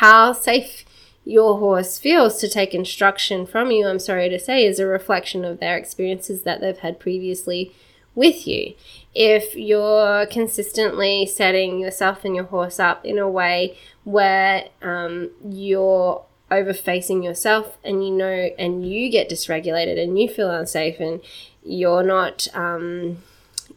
how 0.00 0.32
safe 0.32 0.84
your 1.24 1.58
horse 1.58 1.98
feels 1.98 2.38
to 2.38 2.48
take 2.48 2.74
instruction 2.74 3.46
from 3.46 3.70
you, 3.70 3.86
I'm 3.86 3.98
sorry 3.98 4.28
to 4.30 4.38
say, 4.38 4.64
is 4.64 4.78
a 4.78 4.86
reflection 4.86 5.44
of 5.44 5.60
their 5.60 5.76
experiences 5.76 6.42
that 6.42 6.60
they've 6.60 6.78
had 6.78 6.98
previously 6.98 7.72
with 8.14 8.46
you. 8.46 8.74
If 9.14 9.54
you're 9.54 10.24
consistently 10.26 11.26
setting 11.26 11.78
yourself 11.78 12.24
and 12.24 12.34
your 12.34 12.46
horse 12.46 12.80
up 12.80 13.04
in 13.04 13.18
a 13.18 13.28
way 13.28 13.76
where 14.04 14.68
um, 14.80 15.30
you're 15.44 16.24
over 16.50 16.72
facing 16.72 17.22
yourself 17.22 17.76
and 17.84 18.04
you 18.04 18.10
know, 18.10 18.50
and 18.58 18.88
you 18.88 19.10
get 19.10 19.28
dysregulated 19.28 20.02
and 20.02 20.18
you 20.18 20.28
feel 20.28 20.50
unsafe 20.50 21.00
and 21.00 21.20
you're 21.62 22.02
not, 22.02 22.48
um, 22.54 23.18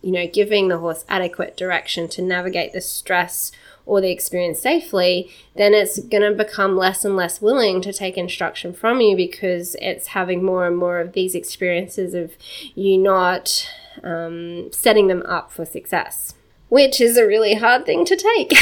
you 0.02 0.12
know, 0.12 0.28
giving 0.28 0.70
the 0.70 0.78
horse 0.78 1.04
adequate 1.10 1.58
direction 1.58 2.08
to 2.08 2.22
navigate 2.22 2.72
the 2.72 2.82
stress 2.82 3.52
or 3.86 4.02
the 4.02 4.12
experience 4.12 4.60
safely, 4.60 5.30
then 5.56 5.74
it's 5.74 6.00
going 6.00 6.24
to 6.24 6.32
become 6.32 6.76
less 6.76 7.06
and 7.06 7.16
less 7.16 7.42
willing 7.42 7.82
to 7.82 7.94
take 7.94 8.18
instruction 8.18 8.74
from 8.74 9.00
you 9.00 9.16
because 9.16 9.76
it's 9.82 10.08
having 10.08 10.44
more 10.44 10.66
and 10.66 10.78
more 10.78 11.00
of 11.00 11.14
these 11.14 11.36
experiences 11.36 12.14
of 12.14 12.34
you 12.74 12.98
not 12.98 13.70
um, 14.04 14.72
setting 14.72 15.08
them 15.08 15.24
up 15.26 15.52
for 15.52 15.66
success. 15.66 16.34
Which 16.68 17.00
is 17.00 17.16
a 17.16 17.28
really 17.28 17.54
hard 17.54 17.86
thing 17.86 18.06
to 18.06 18.16
take 18.16 18.54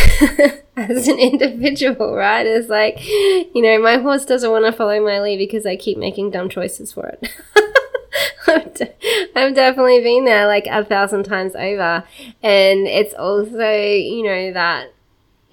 as 0.76 1.08
an 1.08 1.18
individual, 1.20 2.14
right? 2.14 2.46
It's 2.46 2.68
like, 2.68 3.02
you 3.08 3.62
know, 3.62 3.82
my 3.82 3.98
horse 3.98 4.26
doesn't 4.26 4.52
want 4.52 4.66
to 4.66 4.74
follow 4.74 5.02
my 5.02 5.22
lead 5.22 5.38
because 5.38 5.66
I 5.66 5.78
keep 5.78 5.98
making 5.98 6.32
dumb 6.32 6.50
choices 6.50 6.92
for 6.92 7.08
it. 7.08 7.32
I've 9.36 9.56
definitely 9.56 10.02
been 10.02 10.26
there 10.26 10.48
like 10.48 10.68
a 10.68 10.84
thousand 10.84 11.24
times 11.24 11.56
over. 11.56 12.04
And 12.44 12.88
it's 12.88 13.14
also, 13.14 13.72
you 13.72 14.24
know, 14.24 14.54
that 14.54 14.94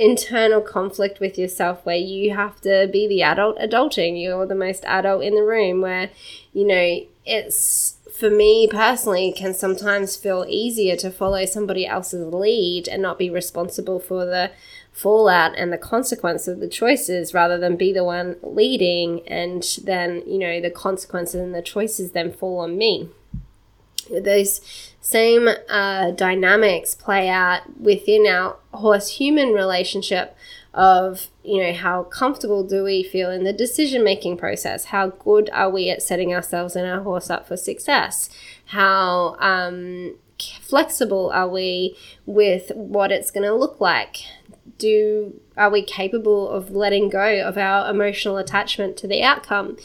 internal 0.01 0.63
conflict 0.63 1.21
with 1.21 1.37
yourself 1.37 1.85
where 1.85 1.95
you 1.95 2.35
have 2.35 2.59
to 2.63 2.89
be 2.91 3.07
the 3.07 3.23
adult 3.23 3.59
adulting. 3.59 4.21
You're 4.21 4.47
the 4.47 4.55
most 4.55 4.83
adult 4.87 5.23
in 5.23 5.35
the 5.35 5.43
room 5.43 5.83
where, 5.83 6.11
you 6.55 6.67
know, 6.67 7.01
it's 7.27 7.97
for 8.11 8.31
me 8.31 8.67
personally 8.67 9.31
can 9.31 9.53
sometimes 9.53 10.17
feel 10.17 10.47
easier 10.49 10.97
to 10.97 11.11
follow 11.11 11.45
somebody 11.45 11.87
else's 11.87 12.33
lead 12.33 12.89
and 12.89 13.03
not 13.03 13.19
be 13.19 13.29
responsible 13.29 14.01
for 14.01 14.25
the 14.25 14.51
fallout 14.91 15.55
and 15.57 15.71
the 15.71 15.79
consequence 15.79 16.49
of 16.49 16.61
the 16.61 16.69
choices 16.69 17.35
rather 17.35 17.59
than 17.59 17.77
be 17.77 17.93
the 17.93 18.03
one 18.03 18.37
leading 18.43 19.27
and 19.29 19.63
then, 19.85 20.23
you 20.27 20.39
know, 20.39 20.61
the 20.61 20.71
consequences 20.71 21.41
and 21.41 21.55
the 21.55 21.63
choices 21.63 22.13
then 22.13 22.33
fall 22.33 22.59
on 22.59 22.77
me 22.77 23.09
Those 24.11 24.61
same 25.01 25.49
uh, 25.69 26.11
dynamics 26.13 26.95
play 26.95 27.29
out 27.29 27.79
within 27.79 28.27
our 28.27 28.57
horse 28.81 29.09
human 29.09 29.53
relationship 29.53 30.37
of 30.73 31.27
you 31.43 31.61
know 31.61 31.73
how 31.73 32.05
comfortable 32.05 32.63
do 32.63 32.85
we 32.85 33.03
feel 33.03 33.31
in 33.31 33.45
the 33.45 33.53
decision 33.53 34.05
making 34.05 34.37
process? 34.37 34.87
How 34.87 35.09
good 35.09 35.51
are 35.53 35.71
we 35.71 35.91
at 35.91 36.03
setting 36.03 36.33
ourselves 36.33 36.77
and 36.77 36.87
our 36.87 37.03
horse 37.03 37.31
up 37.31 37.49
for 37.49 37.57
success? 37.57 38.31
How 38.67 39.37
um, 39.41 40.17
flexible 40.61 41.31
are 41.31 41.49
we 41.49 41.97
with 42.27 42.71
what 42.75 43.11
it's 43.11 43.31
going 43.31 43.47
to 43.47 43.55
look 43.55 43.81
like? 43.81 44.19
Do 44.79 45.41
are 45.57 45.71
we 45.71 45.83
capable 45.83 46.49
of 46.49 46.71
letting 46.71 47.09
go 47.09 47.41
of 47.47 47.59
our 47.59 47.91
emotional 47.91 48.39
attachment 48.39 48.97
to 48.99 49.09
the 49.09 49.23
outcome? 49.23 49.77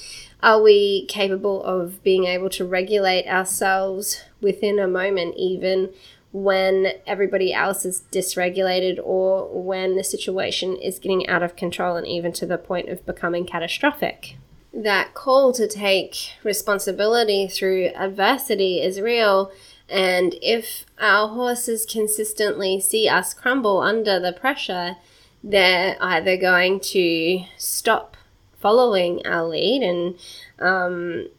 Are 0.41 0.61
we 0.61 1.07
capable 1.07 1.63
of 1.63 2.03
being 2.03 2.25
able 2.25 2.49
to 2.51 2.65
regulate 2.65 3.27
ourselves 3.27 4.21
within 4.41 4.77
a 4.77 4.87
moment, 4.87 5.35
even 5.37 5.91
when 6.35 6.91
everybody 7.07 7.53
else 7.53 7.85
is 7.85 8.03
dysregulated 8.11 8.99
or 9.01 9.47
when 9.47 9.95
the 9.95 10.03
situation 10.03 10.75
is 10.75 10.99
getting 10.99 11.25
out 11.29 11.41
of 11.41 11.55
control 11.55 11.95
and 11.95 12.05
even 12.05 12.33
to 12.33 12.45
the 12.45 12.57
point 12.57 12.89
of 12.89 13.05
becoming 13.05 13.45
catastrophic? 13.45 14.35
That 14.73 15.13
call 15.13 15.53
to 15.53 15.65
take 15.65 16.33
responsibility 16.43 17.47
through 17.47 17.85
adversity 17.95 18.81
is 18.81 18.99
real. 18.99 19.49
And 19.87 20.35
if 20.41 20.85
our 20.99 21.29
horses 21.29 21.85
consistently 21.89 22.81
see 22.81 23.07
us 23.07 23.33
crumble 23.33 23.79
under 23.79 24.19
the 24.19 24.33
pressure, 24.33 24.97
they're 25.41 25.95
either 26.01 26.35
going 26.35 26.81
to 26.81 27.45
stop 27.57 28.17
following 28.59 29.25
our 29.25 29.45
lead 29.45 29.83
and, 29.83 30.15
um, 30.59 31.29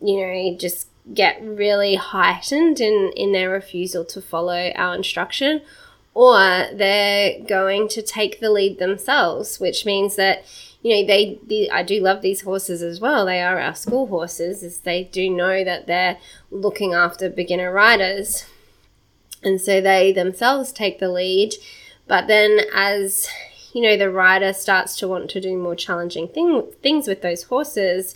you 0.00 0.20
know, 0.20 0.56
just 0.56 0.86
get 1.14 1.40
really 1.42 1.94
heightened 1.94 2.80
in, 2.80 3.12
in 3.16 3.32
their 3.32 3.50
refusal 3.50 4.04
to 4.06 4.20
follow 4.20 4.72
our 4.74 4.94
instruction, 4.94 5.62
or 6.14 6.66
they're 6.72 7.40
going 7.46 7.88
to 7.88 8.02
take 8.02 8.40
the 8.40 8.50
lead 8.50 8.78
themselves, 8.78 9.60
which 9.60 9.84
means 9.84 10.16
that 10.16 10.44
you 10.82 10.94
know 10.94 11.06
they, 11.06 11.68
I 11.70 11.82
do 11.82 12.00
love 12.00 12.22
these 12.22 12.42
horses 12.42 12.82
as 12.82 13.00
well. 13.00 13.26
They 13.26 13.42
are 13.42 13.60
our 13.60 13.74
school 13.74 14.06
horses, 14.06 14.62
as 14.62 14.80
they 14.80 15.04
do 15.04 15.28
know 15.30 15.64
that 15.64 15.86
they're 15.86 16.18
looking 16.50 16.94
after 16.94 17.28
beginner 17.28 17.72
riders, 17.72 18.46
and 19.42 19.60
so 19.60 19.80
they 19.80 20.12
themselves 20.12 20.72
take 20.72 20.98
the 20.98 21.08
lead. 21.08 21.54
But 22.08 22.28
then, 22.28 22.60
as 22.74 23.28
you 23.72 23.82
know, 23.82 23.96
the 23.96 24.10
rider 24.10 24.54
starts 24.54 24.96
to 24.96 25.08
want 25.08 25.28
to 25.28 25.40
do 25.40 25.56
more 25.56 25.74
challenging 25.74 26.28
thing, 26.28 26.66
things 26.82 27.06
with 27.06 27.20
those 27.20 27.42
horses, 27.42 28.14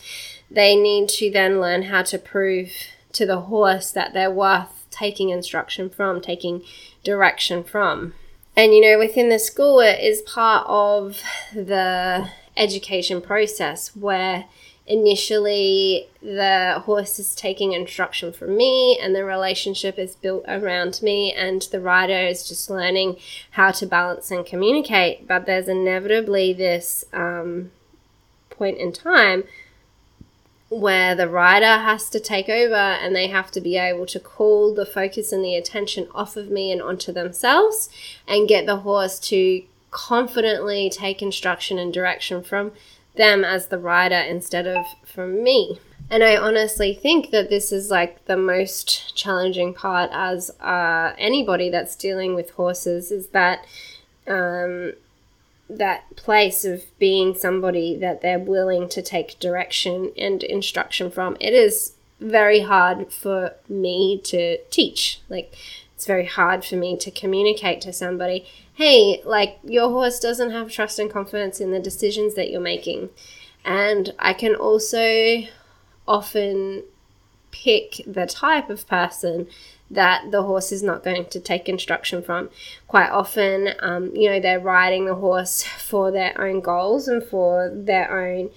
they 0.50 0.74
need 0.74 1.08
to 1.08 1.30
then 1.30 1.60
learn 1.60 1.84
how 1.84 2.02
to 2.02 2.18
prove 2.18 2.72
to 3.12 3.26
the 3.26 3.42
horse 3.42 3.92
that 3.92 4.12
they're 4.12 4.30
worth 4.30 4.86
taking 4.90 5.30
instruction 5.30 5.88
from, 5.88 6.20
taking 6.20 6.62
direction 7.04 7.62
from. 7.62 8.14
And 8.56 8.74
you 8.74 8.80
know, 8.80 8.98
within 8.98 9.28
the 9.28 9.38
school, 9.38 9.80
it 9.80 10.00
is 10.00 10.22
part 10.22 10.66
of 10.66 11.22
the 11.54 12.28
education 12.56 13.22
process 13.22 13.94
where 13.94 14.46
initially 14.86 16.08
the 16.20 16.82
horse 16.84 17.20
is 17.20 17.34
taking 17.36 17.72
instruction 17.72 18.32
from 18.32 18.56
me 18.56 18.98
and 19.00 19.14
the 19.14 19.24
relationship 19.24 19.98
is 19.98 20.16
built 20.16 20.44
around 20.48 21.00
me 21.00 21.32
and 21.32 21.62
the 21.70 21.80
rider 21.80 22.26
is 22.26 22.48
just 22.48 22.68
learning 22.68 23.16
how 23.52 23.70
to 23.70 23.86
balance 23.86 24.32
and 24.32 24.44
communicate 24.44 25.28
but 25.28 25.46
there's 25.46 25.68
inevitably 25.68 26.52
this 26.52 27.04
um, 27.12 27.70
point 28.50 28.78
in 28.78 28.92
time 28.92 29.44
where 30.70 31.16
the 31.16 31.28
rider 31.28 31.78
has 31.78 32.08
to 32.08 32.20
take 32.20 32.48
over 32.48 32.74
and 32.74 33.14
they 33.14 33.26
have 33.26 33.50
to 33.50 33.60
be 33.60 33.76
able 33.76 34.06
to 34.06 34.20
call 34.20 34.72
the 34.72 34.86
focus 34.86 35.32
and 35.32 35.44
the 35.44 35.56
attention 35.56 36.06
off 36.14 36.36
of 36.36 36.48
me 36.48 36.70
and 36.70 36.80
onto 36.80 37.12
themselves 37.12 37.90
and 38.26 38.48
get 38.48 38.66
the 38.66 38.76
horse 38.76 39.18
to 39.18 39.62
confidently 39.90 40.88
take 40.88 41.20
instruction 41.20 41.76
and 41.76 41.92
direction 41.92 42.40
from 42.40 42.70
them 43.16 43.44
as 43.44 43.66
the 43.66 43.78
rider 43.78 44.14
instead 44.14 44.68
of 44.68 44.86
from 45.04 45.42
me. 45.42 45.80
And 46.08 46.22
I 46.22 46.36
honestly 46.36 46.94
think 46.94 47.30
that 47.30 47.50
this 47.50 47.72
is 47.72 47.90
like 47.90 48.24
the 48.26 48.36
most 48.36 49.16
challenging 49.16 49.74
part 49.74 50.10
as 50.12 50.50
uh, 50.60 51.14
anybody 51.18 51.68
that's 51.68 51.96
dealing 51.96 52.36
with 52.36 52.50
horses 52.50 53.10
is 53.10 53.28
that 53.28 53.64
um, 54.28 54.92
that 55.78 56.16
place 56.16 56.64
of 56.64 56.84
being 56.98 57.34
somebody 57.34 57.96
that 57.96 58.22
they're 58.22 58.38
willing 58.38 58.88
to 58.90 59.02
take 59.02 59.38
direction 59.38 60.12
and 60.18 60.42
instruction 60.42 61.10
from. 61.10 61.36
It 61.40 61.52
is 61.52 61.94
very 62.18 62.60
hard 62.60 63.12
for 63.12 63.54
me 63.68 64.20
to 64.24 64.58
teach. 64.70 65.20
Like, 65.28 65.54
it's 65.94 66.06
very 66.06 66.26
hard 66.26 66.64
for 66.64 66.76
me 66.76 66.96
to 66.96 67.10
communicate 67.10 67.80
to 67.82 67.92
somebody 67.92 68.46
hey, 68.80 69.20
like 69.26 69.58
your 69.62 69.90
horse 69.90 70.18
doesn't 70.18 70.52
have 70.52 70.72
trust 70.72 70.98
and 70.98 71.10
confidence 71.10 71.60
in 71.60 71.70
the 71.70 71.78
decisions 71.78 72.34
that 72.34 72.50
you're 72.50 72.58
making. 72.58 73.10
And 73.62 74.14
I 74.18 74.32
can 74.32 74.54
also 74.54 75.42
often 76.08 76.84
pick 77.50 78.00
the 78.06 78.26
type 78.26 78.70
of 78.70 78.88
person 78.88 79.48
that 79.90 80.30
the 80.30 80.42
horse 80.42 80.70
is 80.70 80.82
not 80.82 81.02
going 81.02 81.24
to 81.26 81.40
take 81.40 81.68
instruction 81.68 82.22
from. 82.22 82.48
Quite 82.86 83.10
often, 83.10 83.70
um, 83.80 84.14
you 84.14 84.30
know, 84.30 84.40
they're 84.40 84.60
riding 84.60 85.06
the 85.06 85.16
horse 85.16 85.62
for 85.62 86.10
their 86.10 86.40
own 86.40 86.60
goals 86.60 87.08
and 87.08 87.22
for 87.22 87.70
their 87.74 88.10
own 88.12 88.50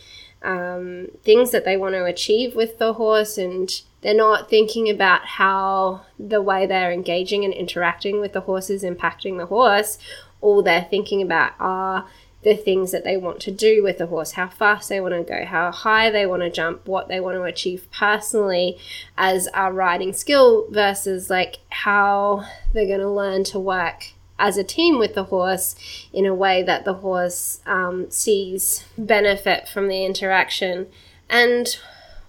um, 0.43 1.08
things 1.24 1.52
that 1.52 1.65
they 1.65 1.78
want 1.78 1.96
to 1.96 2.06
achieve 2.06 2.56
with 2.56 2.78
the 2.78 2.93
horse 2.93 3.38
and 3.38 3.82
they're 4.02 4.13
not 4.13 4.50
thinking 4.50 4.89
about 4.89 5.26
how 5.26 6.02
the 6.19 6.41
way 6.41 6.65
they're 6.65 6.91
engaging 6.91 7.46
and 7.46 7.54
interacting 7.54 8.19
with 8.19 8.34
the 8.34 8.41
horse 8.41 8.69
is 8.69 8.84
impacting 8.84 9.38
the 9.38 9.46
horse. 9.46 9.98
All 10.41 10.62
they're 10.62 10.88
thinking 10.89 11.22
about 11.22 11.54
are 11.60 12.06
the 12.44 12.56
things 12.56 12.92
that 12.92 13.04
they 13.04 13.18
want 13.18 13.40
to 13.42 13.52
do 13.52 13.82
with 13.84 13.98
the 13.98 14.08
horse, 14.08 14.34
how 14.34 14.48
fast 14.48 14.90
they 14.90 15.00
want 15.00 15.14
to 15.14 15.24
go, 15.24 15.46
how 15.46 15.72
high 15.72 16.10
they 16.10 16.26
want 16.26 16.42
to 16.42 16.50
jump, 16.50 16.88
what 16.88 17.08
they 17.08 17.20
want 17.20 17.36
to 17.36 17.44
achieve 17.44 17.88
personally 17.92 18.78
as 19.18 19.48
a 19.54 19.72
riding 19.72 20.14
skill 20.14 20.68
versus 20.70 21.30
like 21.30 21.60
how 21.70 22.46
they're 22.74 22.88
going 22.88 23.00
to 23.00 23.10
learn 23.10 23.44
to 23.44 23.60
work 23.60 24.12
as 24.40 24.58
a 24.58 24.64
team 24.64 25.00
with 25.00 25.14
the 25.14 25.26
horse 25.26 25.76
in 26.12 26.26
a 26.26 26.34
way 26.34 26.62
that 26.64 26.86
the 26.86 26.96
horse 26.96 27.62
um, 27.66 28.10
sees 28.10 28.86
benefit 28.98 29.68
from 29.68 29.88
the 29.88 30.04
interaction. 30.04 30.88
And 31.30 31.78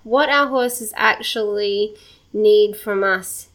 what 0.04 0.28
our 0.28 0.46
horses 0.48 0.92
actually 0.96 1.96
need 2.32 2.76
from 2.76 3.02
us. 3.02 3.48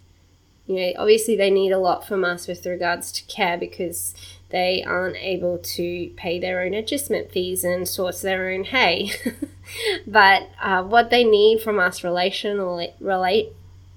You 0.65 0.76
know, 0.76 0.93
obviously 0.98 1.36
they 1.36 1.52
need 1.52 1.72
a 1.72 1.80
lot 1.80 2.08
from 2.08 2.24
us 2.24 2.48
with 2.48 2.65
regards 2.65 3.12
to 3.13 3.24
care 3.26 3.58
because 3.58 4.13
they 4.49 4.83
aren't 4.83 5.17
able 5.17 5.57
to 5.59 6.12
pay 6.15 6.39
their 6.39 6.62
own 6.62 6.73
agistment 6.73 7.31
fees 7.31 7.63
and 7.63 7.88
source 7.88 8.21
their 8.21 8.49
own 8.49 8.63
hay. 8.65 9.12
but 10.07 10.49
uh, 10.62 10.83
what 10.83 11.09
they 11.09 11.23
need 11.23 11.62
from 11.62 11.79
us 11.79 12.01
relationally, 12.01 12.93
relate, 12.99 13.53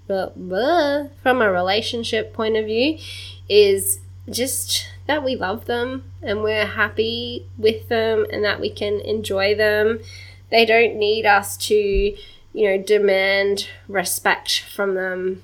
from 0.07 1.41
a 1.41 1.51
relationship 1.51 2.35
point 2.35 2.57
of 2.57 2.67
view 2.67 2.99
is 3.49 4.01
just 4.29 4.87
that 5.07 5.25
we 5.25 5.35
love 5.35 5.65
them 5.65 6.05
and 6.21 6.43
we're 6.43 6.67
happy 6.67 7.47
with 7.57 7.89
them 7.89 8.27
and 8.31 8.45
that 8.45 8.61
we 8.61 8.69
can 8.69 9.01
enjoy 9.01 9.55
them. 9.55 10.01
They 10.51 10.67
don't 10.67 10.97
need 10.97 11.25
us 11.25 11.57
to 11.69 12.15
you 12.53 12.69
know, 12.69 12.83
demand 12.83 13.69
respect 13.89 14.61
from 14.61 14.95
them 14.95 15.43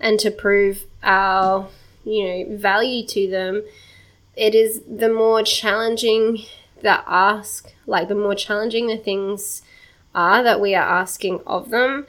and 0.00 0.18
to 0.20 0.30
prove 0.30 0.86
our, 1.02 1.68
you 2.04 2.24
know, 2.24 2.56
value 2.56 3.06
to 3.06 3.30
them, 3.30 3.62
it 4.38 4.54
is 4.54 4.82
the 4.88 5.12
more 5.12 5.42
challenging 5.42 6.44
the 6.80 7.02
ask, 7.10 7.74
like 7.86 8.06
the 8.06 8.14
more 8.14 8.36
challenging 8.36 8.86
the 8.86 8.96
things 8.96 9.62
are 10.14 10.44
that 10.44 10.60
we 10.60 10.76
are 10.76 10.88
asking 10.88 11.40
of 11.44 11.70
them, 11.70 12.06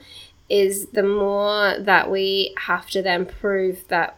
is 0.48 0.86
the 0.88 1.02
more 1.02 1.76
that 1.78 2.08
we 2.08 2.54
have 2.66 2.88
to 2.90 3.02
then 3.02 3.26
prove 3.26 3.86
that 3.88 4.16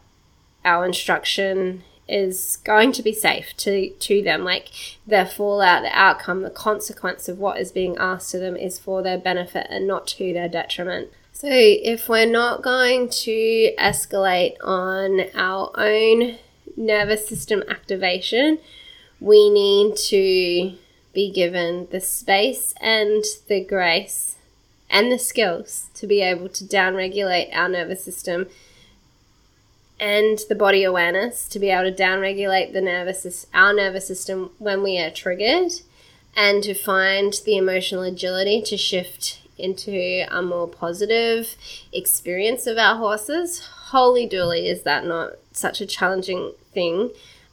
our 0.62 0.84
instruction 0.84 1.82
is 2.06 2.58
going 2.64 2.92
to 2.92 3.02
be 3.02 3.14
safe 3.14 3.56
to, 3.56 3.88
to 3.88 4.22
them. 4.22 4.44
Like 4.44 4.68
the 5.06 5.24
fallout, 5.24 5.82
the 5.82 5.98
outcome, 5.98 6.42
the 6.42 6.50
consequence 6.50 7.28
of 7.28 7.38
what 7.38 7.58
is 7.58 7.72
being 7.72 7.96
asked 7.96 8.34
of 8.34 8.42
them 8.42 8.56
is 8.56 8.78
for 8.78 9.02
their 9.02 9.18
benefit 9.18 9.66
and 9.70 9.86
not 9.88 10.06
to 10.08 10.34
their 10.34 10.48
detriment. 10.48 11.08
So, 11.32 11.48
if 11.50 12.10
we're 12.10 12.26
not 12.26 12.62
going 12.62 13.08
to 13.08 13.74
escalate 13.78 14.56
on 14.62 15.22
our 15.34 15.72
own 15.76 16.38
nervous 16.76 17.26
system 17.26 17.62
activation, 17.68 18.58
we 19.20 19.50
need 19.50 19.96
to 19.96 20.74
be 21.12 21.30
given 21.30 21.88
the 21.90 22.00
space 22.00 22.74
and 22.80 23.24
the 23.48 23.62
grace 23.62 24.36
and 24.90 25.10
the 25.10 25.18
skills 25.18 25.88
to 25.94 26.06
be 26.06 26.20
able 26.20 26.48
to 26.48 26.64
downregulate 26.64 27.54
our 27.54 27.68
nervous 27.68 28.04
system 28.04 28.46
and 30.00 30.40
the 30.48 30.54
body 30.54 30.82
awareness 30.82 31.46
to 31.48 31.58
be 31.58 31.70
able 31.70 31.90
to 31.90 32.02
downregulate 32.02 32.72
the 32.72 32.80
nervous 32.80 33.46
our 33.54 33.72
nervous 33.72 34.06
system 34.06 34.50
when 34.58 34.82
we 34.82 34.98
are 34.98 35.10
triggered 35.10 35.72
and 36.36 36.62
to 36.62 36.74
find 36.74 37.34
the 37.44 37.56
emotional 37.56 38.02
agility 38.02 38.60
to 38.60 38.76
shift 38.76 39.41
into 39.58 40.26
a 40.30 40.42
more 40.42 40.68
positive 40.68 41.56
experience 41.92 42.66
of 42.66 42.78
our 42.78 42.96
horses. 42.96 43.60
Holy 43.90 44.28
dooly, 44.28 44.66
is 44.66 44.82
that 44.82 45.04
not 45.04 45.32
such 45.52 45.80
a 45.80 45.86
challenging 45.86 46.52
thing? 46.72 47.10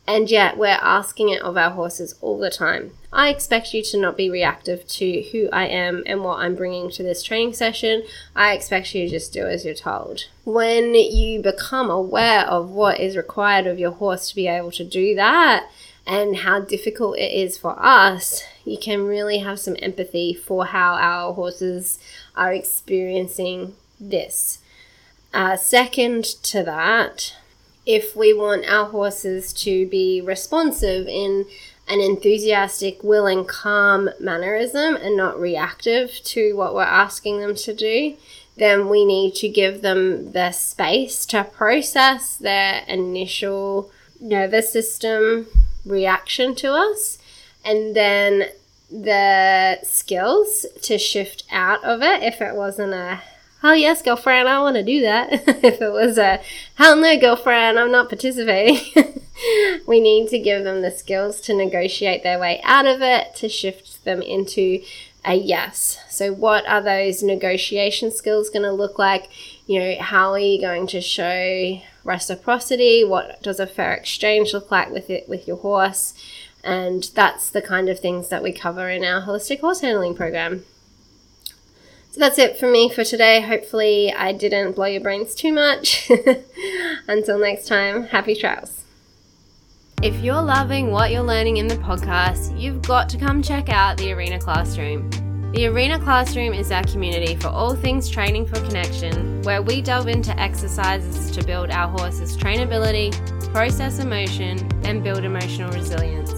And 0.07 0.31
yet, 0.31 0.57
we're 0.57 0.69
asking 0.69 1.29
it 1.29 1.43
of 1.43 1.55
our 1.55 1.69
horses 1.69 2.15
all 2.19 2.39
the 2.39 2.49
time. 2.49 2.93
I 3.13 3.29
expect 3.29 3.75
you 3.75 3.83
to 3.83 3.97
not 3.97 4.17
be 4.17 4.27
reactive 4.27 4.87
to 4.87 5.21
who 5.31 5.49
I 5.53 5.67
am 5.67 6.01
and 6.07 6.23
what 6.23 6.39
I'm 6.39 6.55
bringing 6.55 6.89
to 6.91 7.03
this 7.03 7.21
training 7.21 7.53
session. 7.53 8.01
I 8.35 8.53
expect 8.53 8.95
you 8.95 9.05
to 9.05 9.11
just 9.11 9.33
do 9.33 9.45
as 9.45 9.65
you're 9.65 9.75
told. 9.75 10.25
When 10.45 10.95
you 10.95 11.43
become 11.43 11.91
aware 11.91 12.41
of 12.47 12.71
what 12.71 12.99
is 12.99 13.15
required 13.15 13.67
of 13.67 13.77
your 13.77 13.91
horse 13.91 14.29
to 14.29 14.35
be 14.35 14.47
able 14.47 14.71
to 14.71 14.83
do 14.83 15.13
that, 15.13 15.69
and 16.09 16.37
how 16.37 16.59
difficult 16.59 17.19
it 17.19 17.31
is 17.31 17.55
for 17.55 17.79
us, 17.79 18.43
you 18.65 18.79
can 18.79 19.05
really 19.05 19.37
have 19.37 19.59
some 19.59 19.75
empathy 19.79 20.33
for 20.33 20.65
how 20.65 20.95
our 20.95 21.33
horses 21.33 21.99
are 22.35 22.51
experiencing 22.51 23.75
this. 23.99 24.57
Uh, 25.31 25.55
second 25.55 26.23
to 26.23 26.63
that, 26.63 27.35
if 27.85 28.15
we 28.15 28.33
want 28.33 28.65
our 28.67 28.87
horses 28.87 29.53
to 29.53 29.85
be 29.87 30.19
responsive 30.19 31.07
in 31.07 31.45
an 31.87 31.99
enthusiastic, 31.99 33.03
willing, 33.03 33.45
calm 33.45 34.09
mannerism 34.19 34.95
and 34.95 35.15
not 35.15 35.39
reactive 35.39 36.19
to 36.23 36.55
what 36.57 36.73
we're 36.73 36.81
asking 36.81 37.39
them 37.39 37.53
to 37.53 37.73
do, 37.73 38.15
then 38.57 38.89
we 38.89 39.05
need 39.05 39.35
to 39.35 39.47
give 39.47 39.83
them 39.83 40.31
the 40.31 40.51
space 40.51 41.23
to 41.27 41.43
process 41.43 42.35
their 42.35 42.83
initial 42.87 43.91
nervous 44.19 44.73
system 44.73 45.45
reaction 45.85 46.55
to 46.55 46.73
us 46.73 47.17
and 47.63 47.95
then 47.95 48.49
the 48.91 49.79
skills 49.83 50.65
to 50.81 50.97
shift 50.97 51.43
out 51.51 51.83
of 51.83 52.01
it 52.01 52.23
if 52.23 52.41
it 52.41 52.55
wasn't 52.55 52.93
a 52.93 53.21
hell 53.61 53.75
yes, 53.75 54.01
girlfriend, 54.01 54.47
I 54.47 54.59
want 54.61 54.75
to 54.77 54.83
do 54.83 55.01
that. 55.01 55.31
if 55.63 55.81
it 55.81 55.91
was 55.91 56.17
a 56.17 56.39
hell 56.75 56.95
no, 56.95 57.19
girlfriend, 57.19 57.77
I'm 57.77 57.91
not 57.91 58.09
participating. 58.09 59.21
we 59.87 59.99
need 59.99 60.29
to 60.29 60.39
give 60.39 60.63
them 60.63 60.81
the 60.81 60.91
skills 60.91 61.41
to 61.41 61.53
negotiate 61.53 62.23
their 62.23 62.39
way 62.39 62.61
out 62.63 62.85
of 62.85 63.01
it, 63.01 63.35
to 63.35 63.49
shift 63.49 64.03
them 64.05 64.21
into 64.21 64.81
a 65.25 65.35
yes. 65.35 65.99
So, 66.09 66.31
what 66.31 66.67
are 66.67 66.81
those 66.81 67.21
negotiation 67.21 68.11
skills 68.11 68.49
going 68.49 68.63
to 68.63 68.71
look 68.71 68.97
like? 68.97 69.29
You 69.67 69.79
know, 69.79 69.95
how 69.99 70.31
are 70.31 70.39
you 70.39 70.59
going 70.59 70.87
to 70.87 71.01
show 71.01 71.81
reciprocity? 72.03 73.03
What 73.03 73.41
does 73.41 73.59
a 73.59 73.67
fair 73.67 73.93
exchange 73.93 74.53
look 74.53 74.71
like 74.71 74.91
with 74.91 75.09
it 75.09 75.27
with 75.27 75.47
your 75.47 75.57
horse? 75.57 76.13
And 76.63 77.09
that's 77.15 77.49
the 77.49 77.61
kind 77.61 77.89
of 77.89 77.99
things 77.99 78.29
that 78.29 78.43
we 78.43 78.51
cover 78.51 78.89
in 78.89 79.03
our 79.03 79.21
holistic 79.21 79.61
horse 79.61 79.81
handling 79.81 80.15
program. 80.15 80.65
So 82.11 82.19
that's 82.19 82.39
it 82.39 82.57
for 82.57 82.69
me 82.69 82.89
for 82.89 83.03
today. 83.03 83.39
Hopefully, 83.41 84.11
I 84.11 84.31
didn't 84.33 84.73
blow 84.73 84.87
your 84.87 85.01
brains 85.01 85.35
too 85.35 85.53
much. 85.53 86.09
Until 87.07 87.39
next 87.39 87.67
time, 87.67 88.05
happy 88.05 88.35
trails. 88.35 88.83
If 90.01 90.15
you're 90.23 90.41
loving 90.41 90.91
what 90.91 91.11
you're 91.11 91.21
learning 91.21 91.57
in 91.57 91.67
the 91.67 91.75
podcast, 91.75 92.59
you've 92.59 92.81
got 92.81 93.09
to 93.09 93.17
come 93.17 93.41
check 93.41 93.69
out 93.69 93.97
the 93.97 94.13
Arena 94.13 94.39
Classroom. 94.39 95.28
The 95.51 95.65
Arena 95.65 95.99
Classroom 95.99 96.53
is 96.53 96.71
our 96.71 96.83
community 96.83 97.35
for 97.35 97.47
all 97.47 97.73
things 97.73 98.07
training 98.07 98.45
for 98.45 98.59
connection, 98.67 99.41
where 99.41 99.63
we 99.63 99.81
delve 99.81 100.07
into 100.07 100.39
exercises 100.39 101.31
to 101.31 101.43
build 101.43 101.71
our 101.71 101.87
horse's 101.87 102.37
trainability, 102.37 103.11
process 103.51 103.97
emotion, 103.97 104.59
and 104.83 105.03
build 105.03 105.23
emotional 105.23 105.71
resilience. 105.71 106.31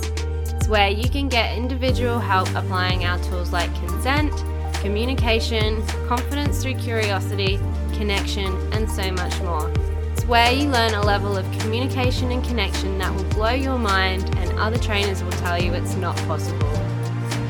It's 0.54 0.70
where 0.70 0.88
you 0.88 1.10
can 1.10 1.28
get 1.28 1.58
individual 1.58 2.20
help 2.20 2.48
applying 2.56 3.04
our 3.04 3.22
tools 3.26 3.52
like 3.52 3.70
consent 3.86 4.32
communication, 4.76 5.86
confidence 6.08 6.64
through 6.64 6.76
curiosity, 6.76 7.60
connection, 7.94 8.56
and 8.74 8.90
so 8.90 9.12
much 9.12 9.40
more. 9.42 9.70
It's 10.14 10.26
where 10.26 10.54
you 10.54 10.70
learn 10.70 10.94
a 10.94 11.02
level 11.02 11.36
of 11.36 11.46
communication 11.60 12.32
and 12.32 12.44
connection 12.46 12.98
that 13.00 13.14
will 13.14 13.26
blow 13.26 13.52
your 13.52 13.78
mind, 13.78 14.34
and 14.38 14.58
other 14.58 14.80
trainers 14.80 15.22
will 15.22 15.32
tell 15.34 15.62
you 15.62 15.74
it's 15.74 15.96
not 15.96 16.16
possible. 16.28 16.91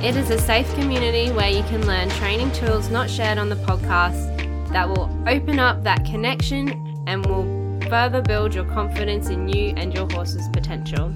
It 0.04 0.16
is 0.16 0.32
a 0.32 0.40
safe 0.40 0.68
community 0.74 1.32
where 1.32 1.52
you 1.52 1.62
can 1.66 1.86
learn 1.86 2.10
training 2.10 2.52
tools 2.54 2.90
not 2.90 3.08
shared 3.08 3.38
on 3.38 3.50
the 3.50 3.56
podcast 3.58 4.70
that 4.70 4.90
will 4.90 5.16
open 5.28 5.60
up 5.60 5.84
that 5.84 6.04
connection 6.06 7.04
and 7.06 7.24
will 7.24 7.44
further 7.88 8.20
build 8.20 8.56
your 8.56 8.66
confidence 8.66 9.30
in 9.30 9.48
you 9.48 9.76
and 9.78 9.94
your 9.94 10.12
horse's 10.12 10.50
potential 10.50 11.14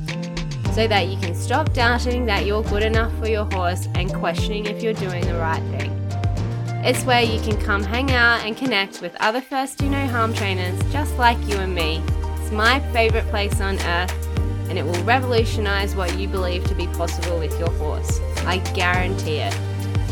so 0.75 0.87
that 0.87 1.07
you 1.07 1.17
can 1.17 1.33
stop 1.33 1.73
doubting 1.73 2.27
that 2.27 2.45
you're 2.45 2.61
good 2.61 2.83
enough 2.83 3.11
for 3.17 3.27
your 3.27 3.45
horse 3.45 3.87
and 3.95 4.13
questioning 4.13 4.67
if 4.67 4.83
you're 4.83 4.93
doing 4.93 5.25
the 5.25 5.33
right 5.33 5.63
thing. 5.79 5.91
It's 6.85 7.03
where 7.05 7.23
you 7.23 7.41
can 7.41 7.59
come 7.59 7.81
hang 7.81 8.11
out 8.11 8.45
and 8.45 8.55
connect 8.55 9.01
with 9.01 9.15
other 9.19 9.41
First 9.41 9.79
Do 9.79 9.89
No 9.89 10.05
Harm 10.05 10.31
trainers 10.31 10.79
just 10.91 11.17
like 11.17 11.39
you 11.47 11.55
and 11.55 11.73
me. 11.73 12.03
It's 12.39 12.51
my 12.51 12.81
favourite 12.93 13.27
place 13.29 13.59
on 13.61 13.79
earth 13.79 14.13
and 14.69 14.77
it 14.77 14.85
will 14.85 15.03
revolutionise 15.05 15.95
what 15.95 16.19
you 16.19 16.27
believe 16.27 16.63
to 16.65 16.75
be 16.75 16.85
possible 16.85 17.39
with 17.39 17.57
your 17.57 17.71
horse. 17.71 18.19
I 18.45 18.57
guarantee 18.73 19.37
it. 19.37 19.55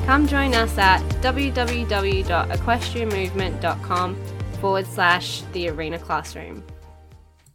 Come 0.05 0.27
join 0.27 0.53
us 0.53 0.77
at 0.77 1.01
www.equestrianmovement.com 1.21 4.15
forward 4.59 4.87
slash 4.87 5.43
the 5.53 5.69
arena 5.69 5.99
classroom. 5.99 6.63